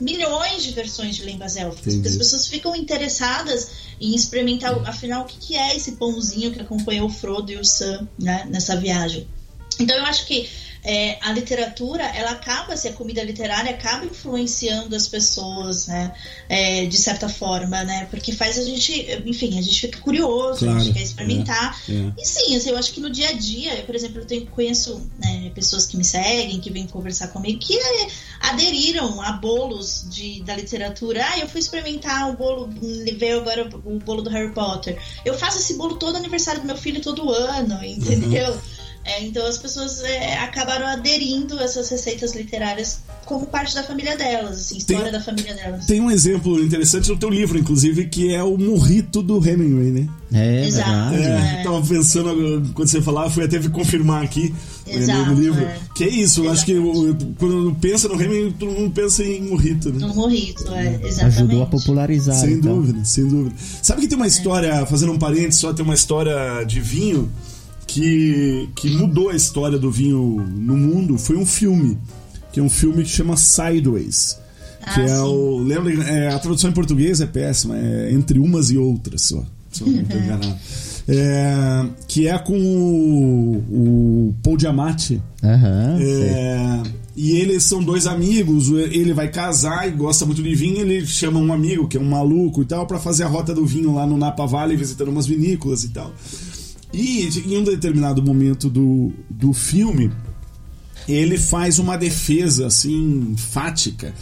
[0.00, 1.96] milhões de versões de lembas élficas, Entendi.
[1.96, 6.60] porque as pessoas ficam interessadas em experimentar, afinal, o que, que é esse pãozinho que
[6.60, 9.26] acompanhou o Frodo e o Sam né, nessa viagem.
[9.78, 10.48] Então eu acho que
[10.86, 16.14] é, a literatura, ela acaba, se a comida literária acaba influenciando as pessoas, né?
[16.48, 18.06] É, de certa forma, né?
[18.08, 21.82] Porque faz a gente, enfim, a gente fica curioso, claro, a gente quer experimentar.
[21.88, 22.12] É, é.
[22.16, 24.46] E sim, assim, eu acho que no dia a dia, eu, por exemplo, eu tenho,
[24.46, 28.06] conheço né, pessoas que me seguem, que vêm conversar comigo, que é,
[28.38, 31.26] aderiram a bolos de, da literatura.
[31.32, 32.70] Ah, eu fui experimentar o bolo,
[33.18, 34.96] veio agora o bolo do Harry Potter.
[35.24, 38.52] Eu faço esse bolo todo aniversário do meu filho todo ano, entendeu?
[38.52, 38.75] Uhum.
[39.06, 44.16] É, então as pessoas é, acabaram aderindo a essas receitas literárias como parte da família
[44.16, 45.86] delas, assim, história tem, da família delas.
[45.86, 50.08] Tem um exemplo interessante no teu livro, inclusive, que é o morrito do Hemingway, né?
[50.32, 51.14] É, Exato.
[51.14, 51.62] É, é.
[51.62, 54.52] Tava pensando, quando você falava, fui até confirmar aqui
[54.86, 55.64] Exato, no livro.
[55.64, 55.78] É.
[55.94, 56.74] Que é isso, eu acho que
[57.38, 60.04] quando pensa no Hemingway, todo mundo pensa em morrito, né?
[60.04, 61.38] No morrito, é, exatamente.
[61.38, 62.36] Ajudou a popularizar.
[62.36, 62.76] Sem então.
[62.76, 63.54] dúvida, sem dúvida.
[63.82, 67.30] Sabe que tem uma história, fazendo um parênteses, só tem uma história de vinho
[67.96, 71.96] que, que mudou a história do vinho no mundo foi um filme,
[72.52, 74.38] que é um filme que chama Sideways.
[74.82, 75.22] Ah, que é sim.
[75.22, 75.58] o.
[75.62, 75.94] Lembra?
[76.04, 79.42] É, a tradução em português é péssima, é entre umas e outras só.
[79.72, 80.56] Se eu não estou enganado.
[81.08, 85.22] É, que é com o, o Paul Diamante.
[85.40, 86.82] Uhum, é,
[87.14, 88.70] e eles são dois amigos.
[88.70, 90.80] Ele vai casar e gosta muito de vinho.
[90.80, 93.64] Ele chama um amigo que é um maluco e tal para fazer a rota do
[93.64, 96.12] vinho lá no Napa Valley, visitando umas vinícolas e tal.
[96.96, 100.10] E em um determinado momento do, do filme,
[101.06, 104.14] ele faz uma defesa assim, fática.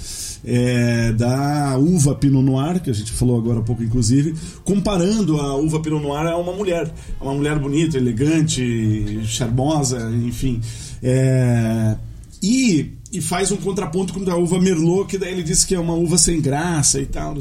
[0.46, 5.56] É, da uva Pinot Noir, que a gente falou agora há pouco, inclusive, comparando a
[5.56, 6.92] uva Pinot Noir a uma mulher.
[7.20, 10.60] Uma mulher bonita, elegante, charmosa, enfim.
[11.00, 11.96] É,
[12.42, 15.80] e, e faz um contraponto com a uva Merlot, que daí ele diz que é
[15.80, 17.38] uma uva sem graça e tal.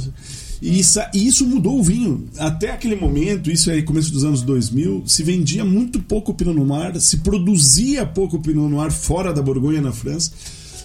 [0.64, 2.24] E isso, e isso mudou o vinho.
[2.38, 7.02] Até aquele momento, isso aí, começo dos anos 2000, se vendia muito pouco Pinot Noir,
[7.02, 10.32] se produzia pouco Pinot Noir fora da Borgonha, na França.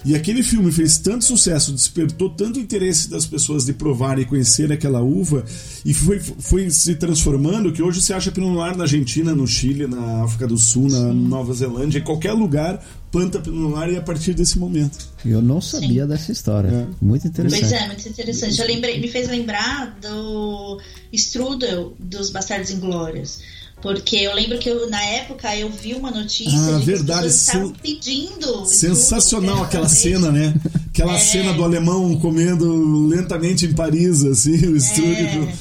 [0.05, 4.71] E aquele filme fez tanto sucesso, despertou tanto interesse das pessoas de provar e conhecer
[4.71, 5.43] aquela uva,
[5.83, 9.87] e foi, foi se transformando que hoje você acha Pinot Noir na Argentina, no Chile,
[9.87, 11.27] na África do Sul, na Sim.
[11.27, 15.09] Nova Zelândia, em qualquer lugar, planta Pinot Noir e a partir desse momento.
[15.25, 16.09] Eu não sabia Sim.
[16.09, 16.69] dessa história.
[16.69, 16.87] É.
[17.01, 17.59] Muito interessante.
[17.59, 18.61] Pois é, muito interessante.
[18.61, 20.79] Eu lembrei, me fez lembrar do
[21.11, 23.39] Strudel dos Bastardos Inglórios
[23.81, 27.33] porque eu lembro que eu, na época eu vi uma notícia ah, de verdade, que
[27.33, 28.65] estavam pedindo.
[28.65, 30.53] Sensacional aquela cena, né?
[30.89, 31.19] Aquela é.
[31.19, 35.43] cena do alemão comendo lentamente em Paris, assim, o estúdio.
[35.43, 35.53] É.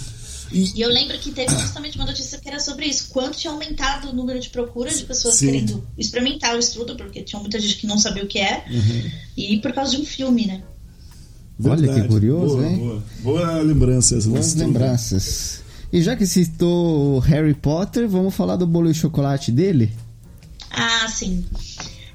[0.51, 0.73] E...
[0.75, 0.81] e...
[0.81, 3.09] eu lembro que teve justamente uma notícia que era sobre isso.
[3.11, 5.47] Quanto tinha aumentado o número de procura de pessoas Sim.
[5.47, 8.65] querendo experimentar o estudo, porque tinha muita gente que não sabia o que é.
[8.69, 9.11] Uhum.
[9.37, 10.63] E por causa de um filme, né?
[11.57, 11.89] Verdade.
[11.89, 12.79] Olha que curioso, boa, hein?
[12.79, 14.17] Boa, boa lembrança.
[14.21, 15.68] Boas lembranças.
[15.93, 19.91] E já que citou Harry Potter, vamos falar do bolo de chocolate dele?
[20.71, 21.45] Ah, sim.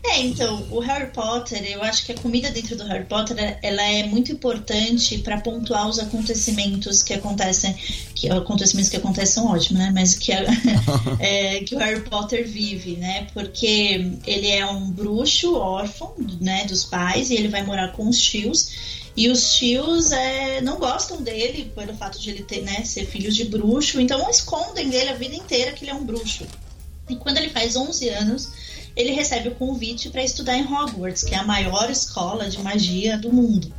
[0.05, 3.81] É, então, o Harry Potter, eu acho que a comida dentro do Harry Potter, ela
[3.81, 7.73] é muito importante para pontuar os acontecimentos que acontecem,
[8.13, 9.91] que acontecimentos que acontecem são ótimos, né?
[9.93, 10.33] Mas que,
[11.19, 13.27] é, que o Harry Potter vive, né?
[13.33, 18.21] Porque ele é um bruxo órfão, né, dos pais e ele vai morar com os
[18.21, 23.05] tios e os tios é, não gostam dele pelo fato de ele ter, né, ser
[23.05, 26.45] filho de bruxo, então escondem dele a vida inteira que ele é um bruxo.
[27.09, 28.49] E quando ele faz 11 anos,
[28.95, 33.17] ele recebe o convite para estudar em Hogwarts, que é a maior escola de magia
[33.17, 33.71] do mundo.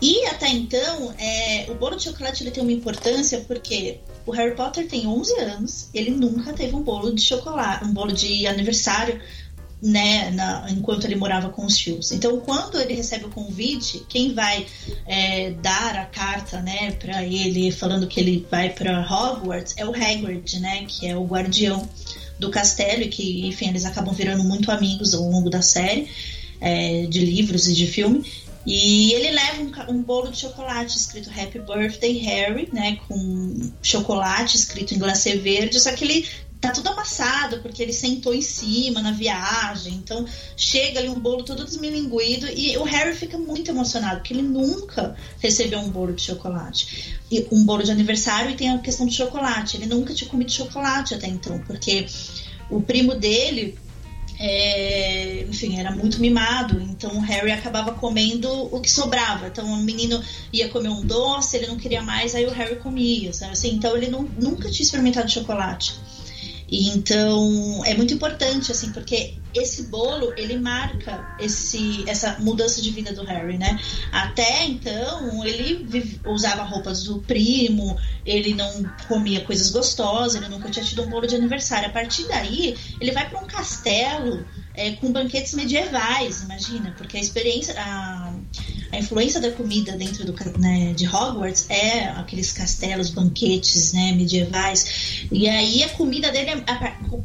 [0.00, 4.54] E até então, é, o bolo de chocolate ele tem uma importância porque o Harry
[4.54, 9.20] Potter tem 11 anos, ele nunca teve um bolo de chocolate, um bolo de aniversário
[9.82, 12.12] né, na, enquanto ele morava com os tios.
[12.12, 14.66] Então, quando ele recebe o convite, quem vai
[15.06, 19.94] é, dar a carta, né, para ele falando que ele vai para Hogwarts é o
[19.94, 21.88] Hagrid, né, que é o guardião
[22.38, 26.08] do castelo e que, enfim, eles acabam virando muito amigos ao longo da série
[26.60, 28.24] é, de livros e de filme.
[28.66, 34.56] E ele leva um, um, bolo de chocolate escrito Happy Birthday Harry, né, com chocolate
[34.56, 36.28] escrito em glacê verde, só que ele
[36.60, 39.94] tá tudo amassado, porque ele sentou em cima na viagem.
[39.94, 44.42] Então chega ali um bolo todo desmilinguido e o Harry fica muito emocionado, porque ele
[44.42, 47.18] nunca recebeu um bolo de chocolate.
[47.30, 49.76] E um bolo de aniversário e tem a questão do chocolate.
[49.76, 52.06] Ele nunca tinha comido chocolate até então, porque
[52.68, 53.78] o primo dele.
[54.42, 59.48] É, enfim, era muito mimado, então o Harry acabava comendo o que sobrava.
[59.48, 60.18] Então o menino
[60.50, 63.74] ia comer um doce, ele não queria mais, aí o Harry comia, sabe assim?
[63.74, 65.92] Então ele não, nunca tinha experimentado chocolate.
[66.70, 73.12] Então é muito importante assim, porque esse bolo ele marca esse essa mudança de vida
[73.12, 73.78] do Harry, né?
[74.12, 80.70] Até então ele vive, usava roupas do primo, ele não comia coisas gostosas, ele nunca
[80.70, 81.88] tinha tido um bolo de aniversário.
[81.88, 87.20] A partir daí ele vai para um castelo é, com banquetes medievais, imagina, porque a
[87.20, 88.19] experiência, a,
[88.92, 95.26] a influência da comida dentro do, né, de Hogwarts é aqueles castelos, banquetes né, medievais,
[95.30, 96.64] e aí a comida dele é,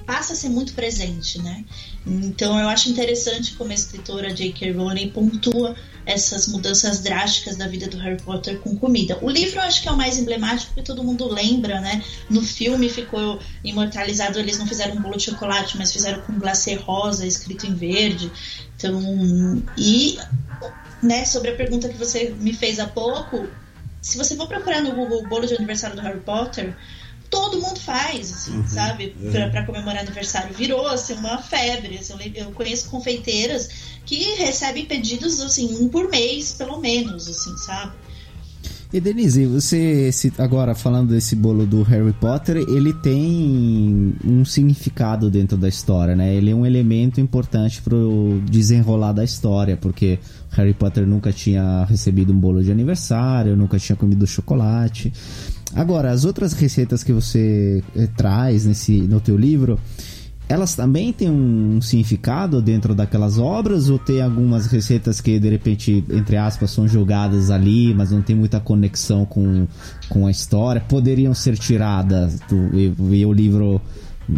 [0.05, 1.65] passa a ser muito presente, né?
[2.05, 4.73] Então eu acho interessante como a escritora J.K.
[4.73, 5.75] Rowling pontua
[6.05, 9.17] essas mudanças drásticas da vida do Harry Potter com comida.
[9.23, 12.03] O livro eu acho que é o mais emblemático porque todo mundo lembra, né?
[12.29, 16.75] No filme ficou imortalizado, eles não fizeram um bolo de chocolate, mas fizeram com glacê
[16.75, 18.31] rosa escrito em verde.
[18.77, 20.19] Então, e
[21.01, 23.47] né, sobre a pergunta que você me fez há pouco,
[24.01, 26.75] se você for procurar no Google bolo de aniversário do Harry Potter,
[27.29, 29.15] todo mundo faz, assim, uhum, sabe?
[29.19, 29.31] Uhum.
[29.31, 30.53] Pra, pra, comemorar aniversário.
[30.53, 31.97] Virou, assim, uma febre.
[31.97, 33.69] Assim, eu conheço confeiteiras
[34.05, 37.93] que recebem pedidos, assim, um por mês, pelo menos, assim, sabe?
[38.95, 45.57] E Denise, você agora falando desse bolo do Harry Potter, ele tem um significado dentro
[45.57, 46.33] da história, né?
[46.33, 50.17] Ele é um elemento importante pro desenrolar da história, porque
[50.51, 55.11] Harry Potter nunca tinha recebido um bolo de aniversário, nunca tinha comido chocolate.
[55.73, 59.77] Agora, as outras receitas que você eh, traz nesse no teu livro,
[60.47, 66.03] elas também têm um significado dentro daquelas obras ou tem algumas receitas que de repente,
[66.09, 69.67] entre aspas, são jogadas ali, mas não tem muita conexão com,
[70.07, 73.81] com a história, poderiam ser tiradas do, e, e o livro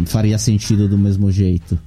[0.06, 1.78] faria sentido do mesmo jeito?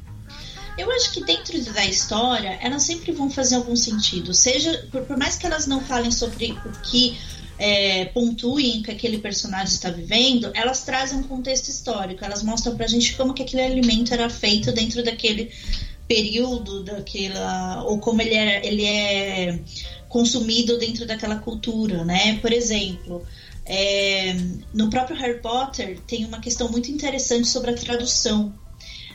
[0.77, 4.33] Eu acho que dentro da história, elas sempre vão fazer algum sentido.
[4.33, 7.17] Seja, por, por mais que elas não falem sobre o que
[7.61, 12.87] é, pontuem que aquele personagem está vivendo, elas trazem um contexto histórico, elas mostram pra
[12.87, 15.51] gente como que aquele alimento era feito dentro daquele
[16.07, 19.59] período, daquela ou como ele é, ele é
[20.09, 22.39] consumido dentro daquela cultura, né?
[22.39, 23.23] Por exemplo,
[23.63, 24.33] é,
[24.73, 28.51] no próprio Harry Potter tem uma questão muito interessante sobre a tradução.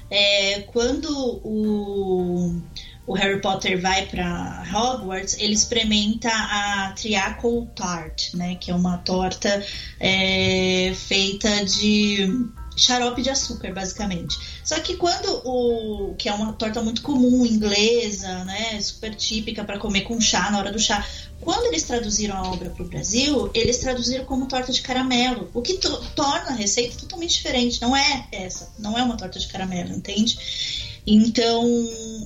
[0.09, 1.11] É, quando
[1.43, 2.63] o
[3.07, 8.99] o Harry Potter vai para Hogwarts, ele experimenta a Triacle Tart, né, que é uma
[8.99, 9.65] torta
[10.01, 12.29] é, feita de
[12.77, 14.39] xarope de açúcar, basicamente.
[14.63, 19.79] Só que quando o que é uma torta muito comum inglesa, né, super típica para
[19.79, 21.07] comer com chá na hora do chá,
[21.41, 25.63] quando eles traduziram a obra para o Brasil, eles traduziram como torta de caramelo, o
[25.63, 27.81] que torna a receita totalmente diferente.
[27.81, 30.96] Não é essa, não é uma torta de caramelo, entende?
[31.07, 31.65] Então,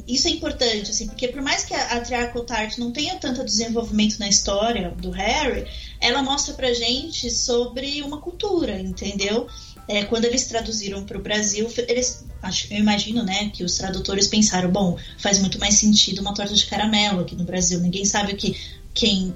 [0.09, 3.45] isso é importante, assim, porque por mais que a, a Triarchal Tart não tenha tanto
[3.45, 5.67] desenvolvimento na história do Harry,
[6.01, 9.47] ela mostra pra gente sobre uma cultura, entendeu?
[9.87, 14.29] É, quando eles traduziram para o Brasil, eles, acho, eu imagino, né, que os tradutores
[14.29, 17.81] pensaram, bom, faz muito mais sentido uma torta de caramelo aqui no Brasil.
[17.81, 18.57] Ninguém sabe o que
[18.95, 19.35] quem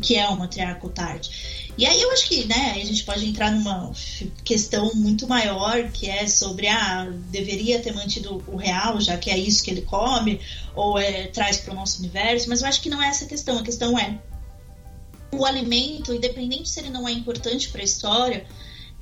[0.00, 1.28] que é uma Triarchal Tart.
[1.78, 3.92] E aí eu acho que, né, a gente pode entrar numa
[4.44, 9.36] questão muito maior, que é sobre, ah, deveria ter mantido o real, já que é
[9.36, 10.40] isso que ele come,
[10.74, 13.28] ou é, traz para o nosso universo, mas eu acho que não é essa a
[13.28, 13.58] questão.
[13.58, 14.18] A questão é,
[15.32, 18.46] o alimento, independente se ele não é importante para a história,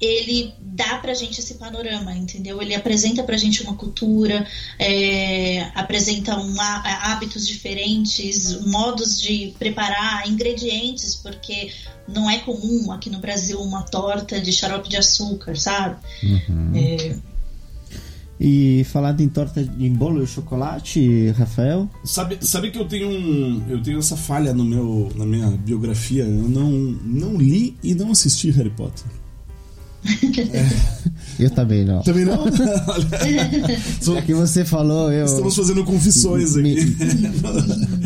[0.00, 2.60] ele dá pra gente esse panorama, entendeu?
[2.60, 4.46] Ele apresenta pra gente uma cultura,
[4.78, 11.70] é, apresenta um, hábitos diferentes, modos de preparar, ingredientes, porque
[12.08, 15.96] não é comum aqui no Brasil uma torta de xarope de açúcar, sabe?
[16.22, 16.72] Uhum.
[16.74, 17.16] É...
[18.38, 21.88] E falando em torta em bolo de chocolate, Rafael?
[22.04, 26.24] Sabe, sabe que eu tenho um, eu tenho essa falha no meu na minha biografia,
[26.24, 29.06] eu não não li e não assisti Harry Potter.
[31.38, 32.02] Eu também não.
[32.02, 32.44] Também não?
[34.00, 35.24] Já que você falou, eu.
[35.24, 36.96] Estamos fazendo confissões me, aqui.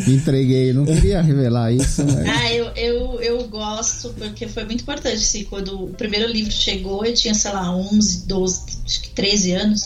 [0.07, 2.03] Me entreguei, não queria revelar isso.
[2.03, 2.27] Mas...
[2.27, 5.17] Ah, eu, eu, eu gosto, porque foi muito importante.
[5.17, 9.51] Assim, quando o primeiro livro chegou, eu tinha, sei lá, 11, 12, acho que 13
[9.53, 9.83] anos.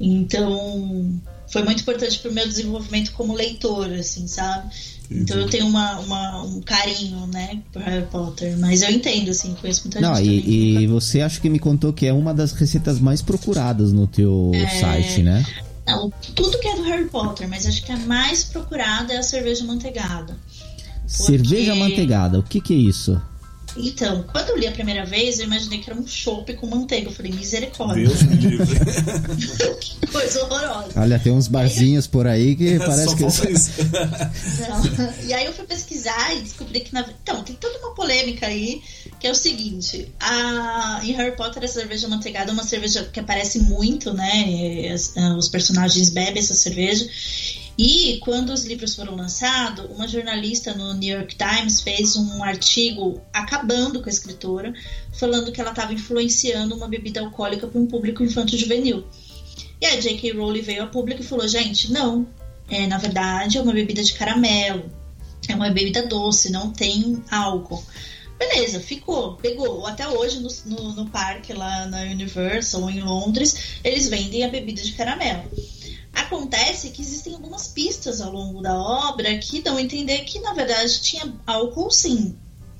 [0.00, 1.20] Então,
[1.50, 4.70] foi muito importante para o meu desenvolvimento como leitor, assim, sabe?
[5.10, 8.58] Então eu tenho uma, uma, um carinho, né, por Harry Potter.
[8.58, 10.48] Mas eu entendo, assim, conheço muita Não, gente.
[10.48, 14.06] E, e você acha que me contou que é uma das receitas mais procuradas no
[14.06, 14.68] teu é...
[14.68, 15.44] site, né?
[15.86, 19.22] Não, tudo que é do Harry Potter, mas acho que a mais procurada é a
[19.22, 20.36] cerveja manteigada.
[21.06, 23.18] Cerveja manteigada, o que, que é isso?
[23.78, 27.08] Então, quando eu li a primeira vez, eu imaginei que era um chopp com manteiga.
[27.08, 28.08] Eu falei, misericórdia.
[28.08, 28.78] Deus me livre.
[29.80, 31.00] que coisa horrorosa.
[31.00, 33.24] Olha, tem uns barzinhos por aí que É, parece que.
[33.24, 33.70] Isso.
[34.68, 35.26] Não.
[35.26, 36.92] E aí eu fui pesquisar e descobri que.
[36.92, 37.08] Na...
[37.22, 38.82] Então, tem toda uma polêmica aí,
[39.20, 41.00] que é o seguinte: a...
[41.04, 44.94] em Harry Potter, a cerveja manteigada é uma cerveja que aparece muito, né?
[45.36, 47.08] Os personagens bebem essa cerveja.
[47.78, 53.20] E quando os livros foram lançados, uma jornalista no New York Times fez um artigo
[53.32, 54.74] acabando com a escritora,
[55.12, 59.06] falando que ela estava influenciando uma bebida alcoólica para um público infanto-juvenil.
[59.80, 60.32] E a J.K.
[60.32, 62.26] Rowling veio a público e falou: gente, não,
[62.68, 64.90] é, na verdade é uma bebida de caramelo,
[65.48, 67.84] é uma bebida doce, não tem álcool.
[68.36, 69.86] Beleza, ficou, pegou.
[69.86, 74.82] Até hoje no, no, no parque lá na Universal, em Londres, eles vendem a bebida
[74.82, 75.44] de caramelo.
[76.12, 80.52] Acontece que existem algumas pistas ao longo da obra que dão a entender que, na
[80.52, 82.36] verdade, tinha álcool sim.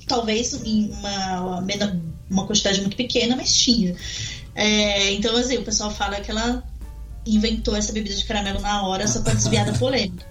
[0.07, 1.63] Talvez em uma,
[2.29, 3.95] uma quantidade muito pequena, mas tinha.
[4.55, 6.63] É, então, assim, o pessoal fala que ela
[7.25, 10.25] inventou essa bebida de caramelo na hora só para desviar da polêmica.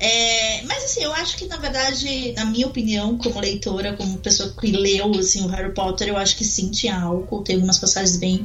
[0.00, 4.50] É, mas assim, eu acho que na verdade, na minha opinião, como leitora, como pessoa
[4.58, 8.16] que leu assim, o Harry Potter, eu acho que sim, tinha álcool, tem algumas passagens
[8.16, 8.42] bem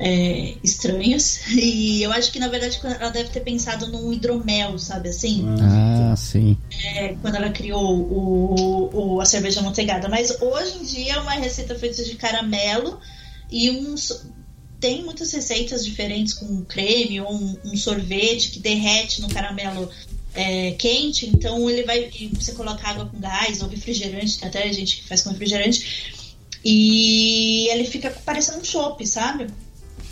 [0.00, 1.42] é, estranhas.
[1.54, 5.44] E eu acho que na verdade ela deve ter pensado num hidromel, sabe assim?
[5.60, 6.56] Ah, sim.
[6.96, 10.08] É, quando ela criou o, o, a cerveja manteigada.
[10.08, 12.98] Mas hoje em dia é uma receita feita de caramelo
[13.50, 13.94] e um
[14.80, 19.90] tem muitas receitas diferentes com creme ou um, um sorvete que derrete no caramelo
[20.34, 22.10] é, quente, então ele vai.
[22.34, 26.14] Você coloca água com gás ou refrigerante, tem até gente que faz com refrigerante,
[26.64, 29.46] e ele fica parecendo um chopp, sabe?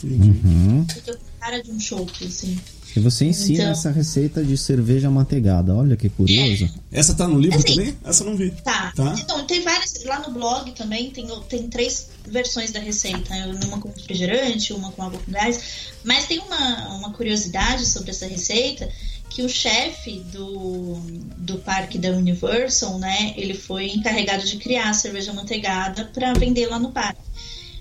[0.05, 0.85] Uhum.
[0.93, 2.59] Fica com cara de um chopp, assim.
[2.95, 5.75] E você ensina Então- essa receita de cerveja manteigada.
[5.75, 6.69] Olha que curioso.
[6.91, 7.97] Essa tá no livro Assim, também?
[8.05, 8.51] Essa eu não vi.
[8.51, 8.93] Tá.
[8.95, 9.15] Tá.
[9.19, 10.05] Então, tem várias.
[10.05, 13.31] Lá no blog também tem, tem três versões da receita.
[13.31, 13.47] né?
[13.65, 15.61] Uma com refrigerante, uma com água com gás.
[16.05, 18.87] Mas tem uma, uma curiosidade sobre essa receita
[19.35, 21.01] que o chefe do,
[21.39, 23.33] do parque da Universal, né?
[23.37, 27.21] Ele foi encarregado de criar a cerveja manteigada para vender lá no parque.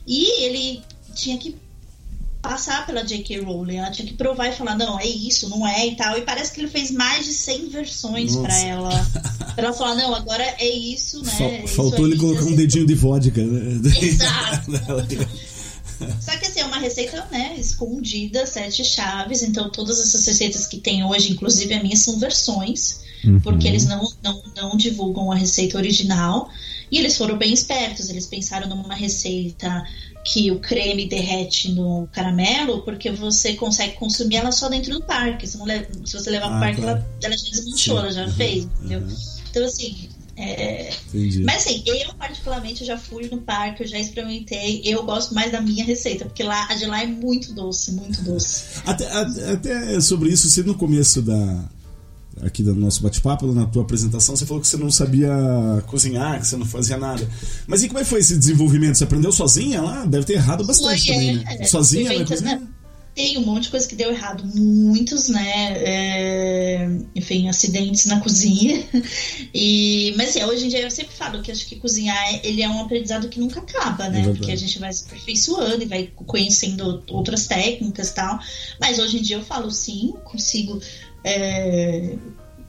[0.08, 0.82] E ele
[1.14, 1.56] tinha que
[2.42, 3.42] passar pela J.K.
[3.42, 6.18] Rowling, ela tinha que provar e falar, não, é isso, não é e tal.
[6.18, 8.90] E parece que ele fez mais de 100 versões para ela.
[9.54, 11.32] Pra ela falar, não, agora é isso, né?
[11.38, 13.44] Fal- Isso faltou aí, ele colocar um dedinho de vodka.
[13.44, 13.82] Né?
[14.02, 14.72] Exato.
[16.20, 20.80] Só que assim, é uma receita, né, escondida, sete chaves, então todas essas receitas que
[20.80, 23.40] tem hoje, inclusive a minha, são versões, Uhum.
[23.42, 26.50] porque eles não, não, não divulgam a receita original.
[26.92, 29.86] E eles foram bem espertos, eles pensaram numa receita
[30.26, 35.48] que o creme derrete no caramelo, porque você consegue consumir ela só dentro do parque.
[35.48, 36.98] Se, não le- se você levar Ah, pro parque, claro.
[37.00, 38.02] ela, ela já desmanchou, Sim.
[38.02, 39.00] ela já Uhum, fez, entendeu?
[39.02, 39.16] uhum.
[39.52, 40.10] Então, assim,
[40.44, 41.44] é, Entendi.
[41.44, 44.82] mas assim, eu particularmente eu já fui no parque, eu já experimentei.
[44.84, 48.22] Eu gosto mais da minha receita, porque lá a de lá é muito doce, muito
[48.24, 48.64] doce.
[48.86, 49.06] Até,
[49.52, 51.66] até- sobre isso, você no começo da
[52.44, 55.30] aqui do nosso bate-papo, na tua apresentação, você falou que você não sabia
[55.88, 57.28] cozinhar, que você não fazia nada.
[57.68, 58.96] Mas e como é que foi esse desenvolvimento?
[58.98, 60.06] Você aprendeu sozinha lá?
[60.06, 61.66] Deve ter errado bastante Foi, também, é, né?
[61.66, 62.62] Sozinha na inventando- cozinha?
[63.14, 65.74] Tem um monte de coisa que deu errado, muitos, né?
[65.76, 68.84] é, enfim, acidentes na cozinha.
[69.54, 72.70] E, mas assim, hoje em dia eu sempre falo que acho que cozinhar ele é
[72.70, 74.22] um aprendizado que nunca acaba, né?
[74.22, 74.38] verdade.
[74.38, 78.40] Porque a gente vai se aperfeiçoando e vai conhecendo outras técnicas e tal.
[78.80, 80.80] Mas hoje em dia eu falo sim, consigo
[81.24, 82.16] é,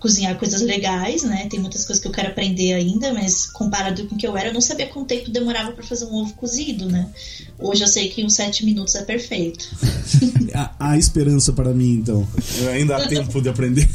[0.03, 1.47] cozinhar coisas legais, né?
[1.49, 4.49] Tem muitas coisas que eu quero aprender ainda, mas comparado com o que eu era,
[4.49, 7.09] eu não sabia quanto tempo demorava para fazer um ovo cozido, né?
[7.57, 9.65] Hoje eu sei que em uns sete minutos é perfeito.
[10.55, 12.29] Há, há esperança para mim, então.
[12.59, 13.89] Eu ainda há tempo de aprender.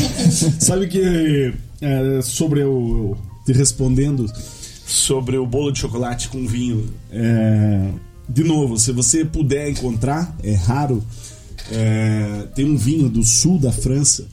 [0.60, 3.16] Sabe que é, sobre o.
[3.46, 4.30] Te respondendo
[4.86, 6.92] sobre o bolo de chocolate com vinho.
[7.10, 7.90] é,
[8.28, 11.02] de novo, se você puder encontrar, é raro.
[11.70, 14.26] é, tem um vinho do sul da França,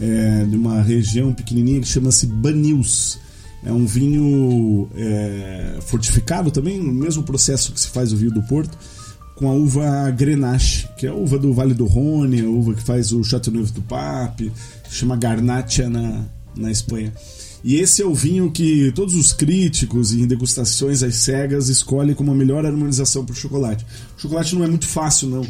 [0.00, 3.18] é, de uma região pequenininha que chama-se Banyuls.
[3.62, 8.42] É um vinho é, fortificado também, no mesmo processo que se faz o vinho do
[8.42, 8.76] Porto,
[9.36, 12.82] com a uva Grenache, que é a uva do Vale do Rhône, a uva que
[12.82, 14.50] faz o Chateauneuf do Pape,
[14.88, 16.24] chama Garnacha na,
[16.56, 17.12] na Espanha.
[17.62, 22.32] E esse é o vinho que todos os críticos em degustações às cegas escolhem como
[22.32, 23.84] a melhor harmonização para o chocolate.
[24.16, 25.46] O chocolate não é muito fácil, não,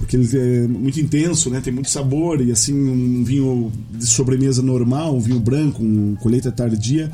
[0.00, 1.60] porque ele é muito intenso, né?
[1.60, 6.50] tem muito sabor, e assim, um vinho de sobremesa normal, um vinho branco, um colheita
[6.50, 7.12] tardia,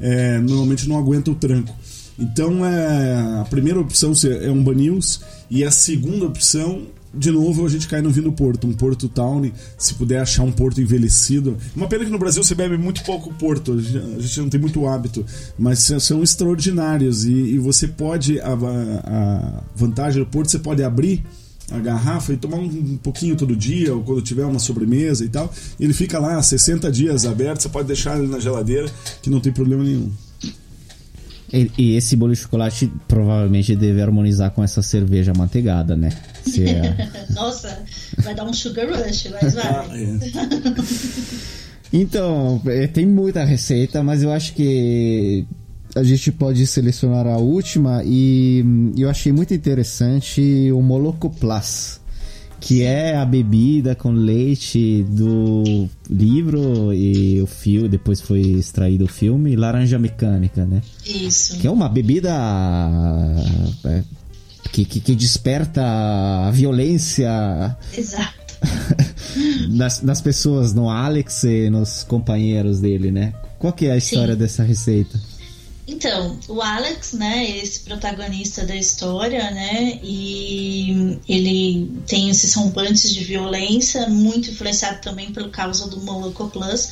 [0.00, 1.74] é, normalmente não aguenta o tranco.
[2.16, 5.20] Então, é, a primeira opção é um Banils,
[5.50, 6.82] e a segunda opção
[7.12, 10.44] de novo a gente cai no vinho do Porto, um Porto Town, se puder achar
[10.44, 11.56] um Porto envelhecido.
[11.74, 14.86] Uma pena que no Brasil você bebe muito pouco Porto, a gente não tem muito
[14.86, 15.26] hábito,
[15.58, 21.24] mas são extraordinários e, e você pode, a, a, vantagem do Porto, você pode abrir
[21.70, 25.52] a garrafa e tomar um pouquinho todo dia, ou quando tiver uma sobremesa e tal.
[25.78, 28.90] Ele fica lá 60 dias aberto, você pode deixar ele na geladeira,
[29.22, 30.10] que não tem problema nenhum.
[31.52, 36.10] E, e, esse bolo de chocolate provavelmente deve harmonizar com essa cerveja manteigada, né?
[36.58, 37.32] É...
[37.32, 37.84] Nossa,
[38.18, 39.64] vai dar um sugar rush, mas vai.
[39.64, 40.18] Ah, é.
[41.90, 45.46] então, é, tem muita receita, mas eu acho que
[45.98, 48.64] a gente pode selecionar a última e
[48.96, 52.00] eu achei muito interessante o Moloco Plus
[52.60, 59.08] que é a bebida com leite do livro e o filme, depois foi extraído o
[59.08, 60.82] filme Laranja Mecânica, né?
[61.06, 61.56] Isso.
[61.58, 62.30] Que é uma bebida
[63.84, 64.02] é,
[64.72, 67.76] que, que, que, desperta a violência.
[67.96, 68.38] Exato.
[69.70, 73.34] nas, nas pessoas, no Alex e nos companheiros dele, né?
[73.58, 74.40] Qual que é a história Sim.
[74.40, 75.18] dessa receita?
[75.88, 83.24] Então, o Alex, né, esse protagonista da história, né, e ele tem esses rompantes de
[83.24, 86.90] violência, muito influenciado também pelo causa do Moloko Plus,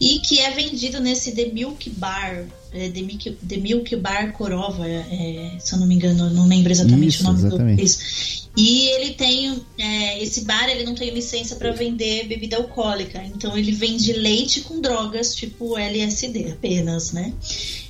[0.00, 4.88] e que é vendido nesse The Milk Bar, é, The, Milk, The Milk Bar Korova,
[4.88, 7.76] é, se eu não me engano, não lembro exatamente isso, o nome exatamente.
[7.76, 8.40] do isso.
[8.56, 13.56] E ele tem é, esse bar, ele não tem licença para vender bebida alcoólica, então
[13.56, 17.32] ele vende leite com drogas tipo LSD apenas, né?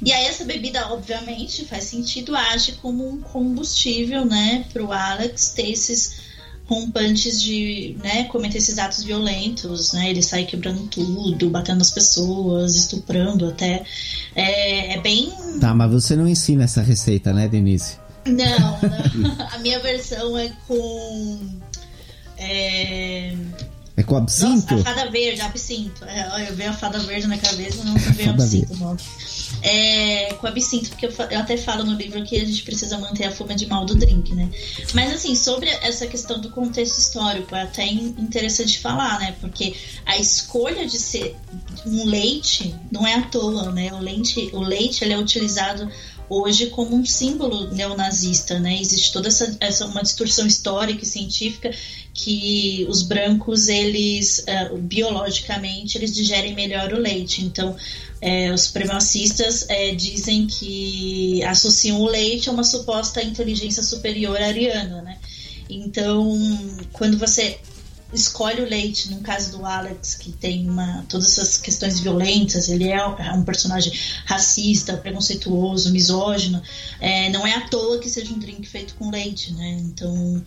[0.05, 5.71] E aí essa bebida, obviamente, faz sentido, age como um combustível, né, pro Alex ter
[5.71, 6.30] esses
[6.71, 10.09] rompantes de, né, cometer esses atos violentos, né?
[10.09, 13.83] Ele sai quebrando tudo, batendo as pessoas, estuprando até.
[14.37, 15.33] É, é bem.
[15.61, 17.97] Tá, mas você não ensina essa receita, né, Denise?
[18.25, 18.79] Não,
[19.19, 19.47] não.
[19.53, 21.41] a minha versão é com.
[22.39, 23.35] É...
[23.97, 24.77] É com absinto?
[24.77, 26.05] Nossa, a fada verde, absinto.
[26.05, 28.97] É, eu vejo a fada verde na cabeça, não veio absinto, não.
[29.63, 33.25] É, com absinto, porque eu, eu, até falo no livro que a gente precisa manter
[33.25, 34.49] a fuma de mal do drink, né?
[34.95, 39.37] Mas assim, sobre essa questão do contexto histórico, é até interessante falar, né?
[39.41, 39.75] Porque
[40.07, 41.37] a escolha de ser
[41.87, 43.93] um leite não é à toa, né?
[43.93, 45.91] O leite, o leite ele é utilizado
[46.31, 48.81] hoje como um símbolo neonazista, né?
[48.81, 51.73] Existe toda essa, essa uma distorção histórica e científica
[52.15, 57.45] que os brancos eles uh, biologicamente eles digerem melhor o leite.
[57.45, 57.77] Então
[58.21, 65.01] é, os supremacistas é, dizem que associam o leite a uma suposta inteligência superior ariana,
[65.03, 65.19] né?
[65.69, 66.39] Então,
[66.93, 67.59] quando você
[68.13, 72.89] escolhe o leite, no caso do Alex, que tem uma, todas essas questões violentas, ele
[72.89, 73.05] é,
[73.35, 73.93] um personagem
[74.27, 76.61] racista, preconceituoso, misógino,
[77.01, 79.79] é, não é à toa que seja um drink feito com leite, né?
[79.81, 80.43] Então.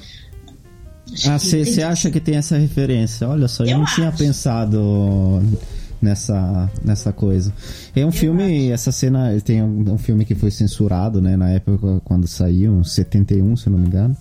[1.26, 3.28] Ah, você acha que tem essa referência?
[3.28, 3.96] Olha só, eu, eu não acho.
[3.96, 5.42] tinha pensado
[6.04, 7.54] nessa, nessa coisa.
[7.96, 12.02] É um filme, essa cena, tem um, um, filme que foi censurado, né, na época
[12.04, 14.16] quando saiu, 71, se não me engano.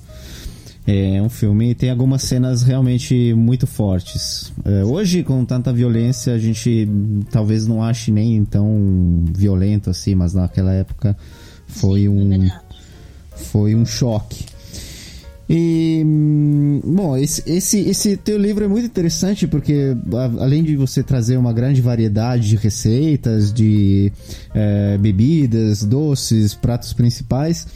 [0.84, 4.52] É um filme tem algumas cenas realmente muito fortes.
[4.64, 6.88] É, hoje, com tanta violência, a gente
[7.30, 11.16] talvez não ache nem tão violento assim, mas naquela época
[11.68, 12.48] foi um
[13.30, 14.44] foi um choque.
[15.54, 16.02] E
[16.82, 19.94] bom, esse, esse, esse teu livro é muito interessante porque
[20.40, 24.10] além de você trazer uma grande variedade de receitas, de
[24.54, 27.66] é, bebidas, doces, pratos principais,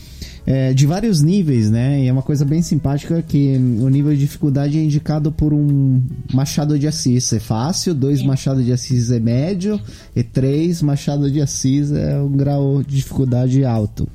[0.47, 2.03] é, de vários níveis, né?
[2.03, 6.03] E é uma coisa bem simpática que o nível de dificuldade é indicado por um
[6.33, 8.27] machado de assis é fácil, dois Sim.
[8.27, 9.79] machado de assis é médio
[10.14, 14.09] e três machado de assis é um grau de dificuldade alto.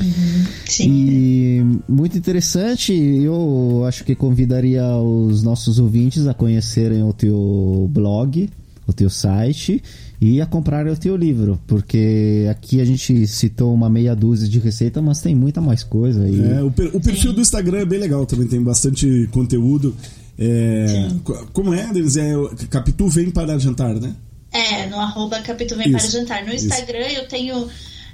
[0.00, 0.46] Uhum.
[0.66, 0.90] Sim.
[0.90, 8.50] E muito interessante, eu acho que convidaria os nossos ouvintes a conhecerem o teu blog,
[8.86, 9.82] o teu site
[10.20, 14.58] e a comprar o teu livro, porque aqui a gente citou uma meia dúzia de
[14.58, 16.40] receita, mas tem muita mais coisa aí.
[16.40, 19.94] É, o, per, o perfil do Instagram é bem legal também, tem bastante conteúdo.
[20.38, 21.08] É,
[21.52, 22.16] como é, Denis?
[22.16, 22.32] É,
[22.70, 24.14] Capitu vem para jantar, né?
[24.52, 26.44] É, no arroba Capitão Vem para Jantar.
[26.44, 27.18] No Instagram Isso.
[27.18, 27.68] eu tenho.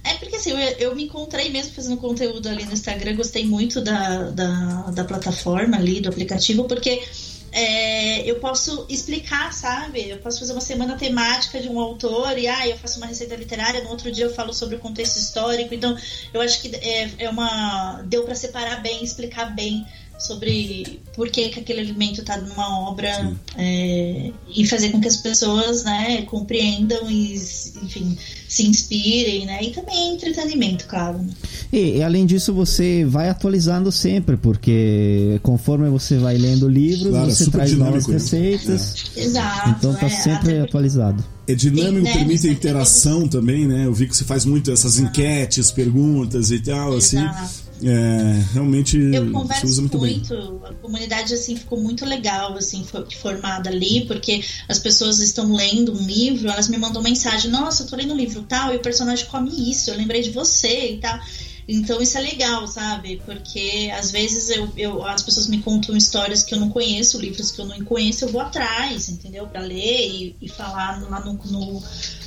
[0.05, 3.81] É porque assim, eu, eu, me encontrei mesmo fazendo conteúdo ali no Instagram, gostei muito
[3.81, 7.03] da, da, da plataforma ali, do aplicativo, porque
[7.51, 10.11] é, eu posso explicar, sabe?
[10.11, 13.37] Eu posso fazer uma semana temática de um autor e ah, eu faço uma receita
[13.37, 15.73] literária, no outro dia eu falo sobre o contexto histórico.
[15.73, 15.97] Então,
[16.35, 18.03] eu acho que é, é uma.
[18.07, 19.87] deu para separar bem, explicar bem
[20.19, 25.17] sobre por que, que aquele alimento está numa obra é, e fazer com que as
[25.17, 28.17] pessoas né, compreendam e, enfim,
[28.49, 29.63] se inspirem, né?
[29.63, 31.19] E também entretenimento, claro.
[31.19, 31.33] Né?
[31.73, 37.31] E, e, além disso, você vai atualizando sempre, porque conforme você vai lendo livros, claro,
[37.31, 38.15] você traz novas né?
[38.15, 39.13] receitas.
[39.17, 39.25] É.
[39.25, 39.71] Exato.
[39.71, 41.25] Então tá é, sempre atualizado.
[41.47, 43.85] É dinâmico, né, permite a interação também, né?
[43.85, 47.19] Eu vi que você faz muito essas enquetes, perguntas e tal, assim.
[47.19, 47.43] Exato.
[47.43, 47.64] assim.
[47.87, 50.71] É, realmente eu converso usa muito, muito bem.
[50.71, 52.85] a comunidade assim ficou muito legal assim
[53.21, 57.87] formada ali porque as pessoas estão lendo um livro elas me mandam mensagem nossa eu
[57.87, 60.99] tô lendo um livro tal e o personagem come isso eu lembrei de você e
[60.99, 61.21] tal
[61.67, 63.21] então isso é legal, sabe?
[63.25, 67.51] Porque às vezes eu, eu, as pessoas me contam histórias que eu não conheço, livros
[67.51, 69.47] que eu não conheço, eu vou atrás, entendeu?
[69.47, 71.83] Para ler e, e, falar lá no, no,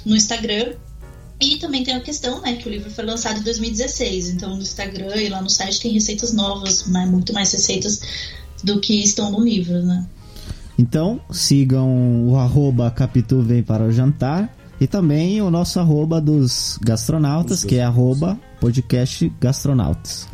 [0.05, 0.75] no Instagram.
[1.39, 4.61] E também tem a questão, né, que o livro foi lançado em 2016, então no
[4.61, 8.01] Instagram e lá no site tem receitas novas, mas muito mais receitas
[8.63, 10.07] do que estão no livro, né?
[10.79, 16.77] Então, sigam o arroba Capitu Vem para o Jantar e também o nosso arroba dos
[16.81, 20.27] gastronautas, que é arroba podcast gastronautas.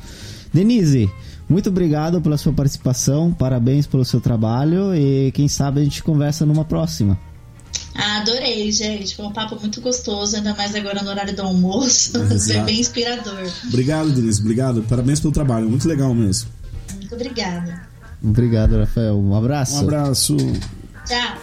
[0.54, 1.10] Denise,
[1.50, 6.46] muito obrigado pela sua participação, parabéns pelo seu trabalho e quem sabe a gente conversa
[6.46, 7.18] numa próxima.
[7.96, 9.16] Ah, adorei, gente.
[9.16, 12.12] Foi um papo muito gostoso, ainda mais agora no horário do almoço.
[12.40, 13.50] Foi bem inspirador.
[13.68, 14.42] Obrigado, Denise.
[14.42, 14.84] Obrigado.
[14.84, 15.70] Parabéns pelo trabalho.
[15.70, 16.50] Muito legal mesmo.
[16.96, 17.88] Muito obrigada.
[18.22, 19.18] Obrigado, Rafael.
[19.18, 19.76] Um abraço.
[19.76, 20.38] Um abraço.
[21.06, 21.38] Tchau.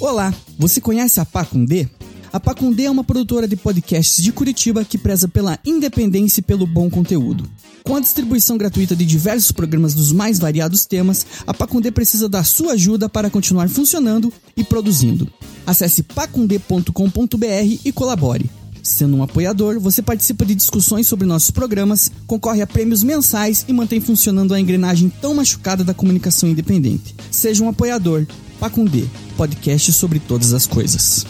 [0.00, 1.88] Olá, você conhece a Pacundê?
[2.36, 6.66] A Pacundê é uma produtora de podcasts de Curitiba que preza pela independência e pelo
[6.66, 7.48] bom conteúdo.
[7.82, 12.44] Com a distribuição gratuita de diversos programas dos mais variados temas, a Pacundê precisa da
[12.44, 15.32] sua ajuda para continuar funcionando e produzindo.
[15.66, 18.50] Acesse pacundê.com.br e colabore.
[18.82, 23.72] Sendo um apoiador, você participa de discussões sobre nossos programas, concorre a prêmios mensais e
[23.72, 27.16] mantém funcionando a engrenagem tão machucada da comunicação independente.
[27.30, 28.26] Seja um apoiador.
[28.60, 29.06] Pacundê,
[29.38, 31.24] podcast sobre todas as coisas.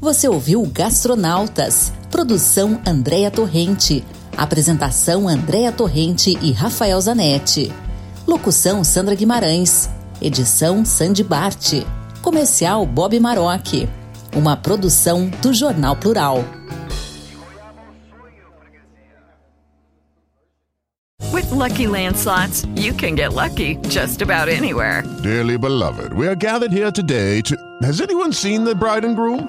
[0.00, 4.04] Você ouviu Gastronautas, produção Andréa Torrente,
[4.36, 7.72] apresentação Andréa Torrente e Rafael Zanetti,
[8.24, 9.90] locução Sandra Guimarães,
[10.22, 11.82] edição Sandy Bart,
[12.22, 13.88] comercial Bob Maroc,
[14.36, 16.44] uma produção do Jornal Plural.
[21.32, 25.02] With lucky landslots, you can get lucky just about anywhere.
[25.24, 27.56] Dearly beloved, we are gathered here today to.
[27.82, 29.48] Has anyone seen the bride and groom?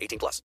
[0.01, 0.39] 18 plus.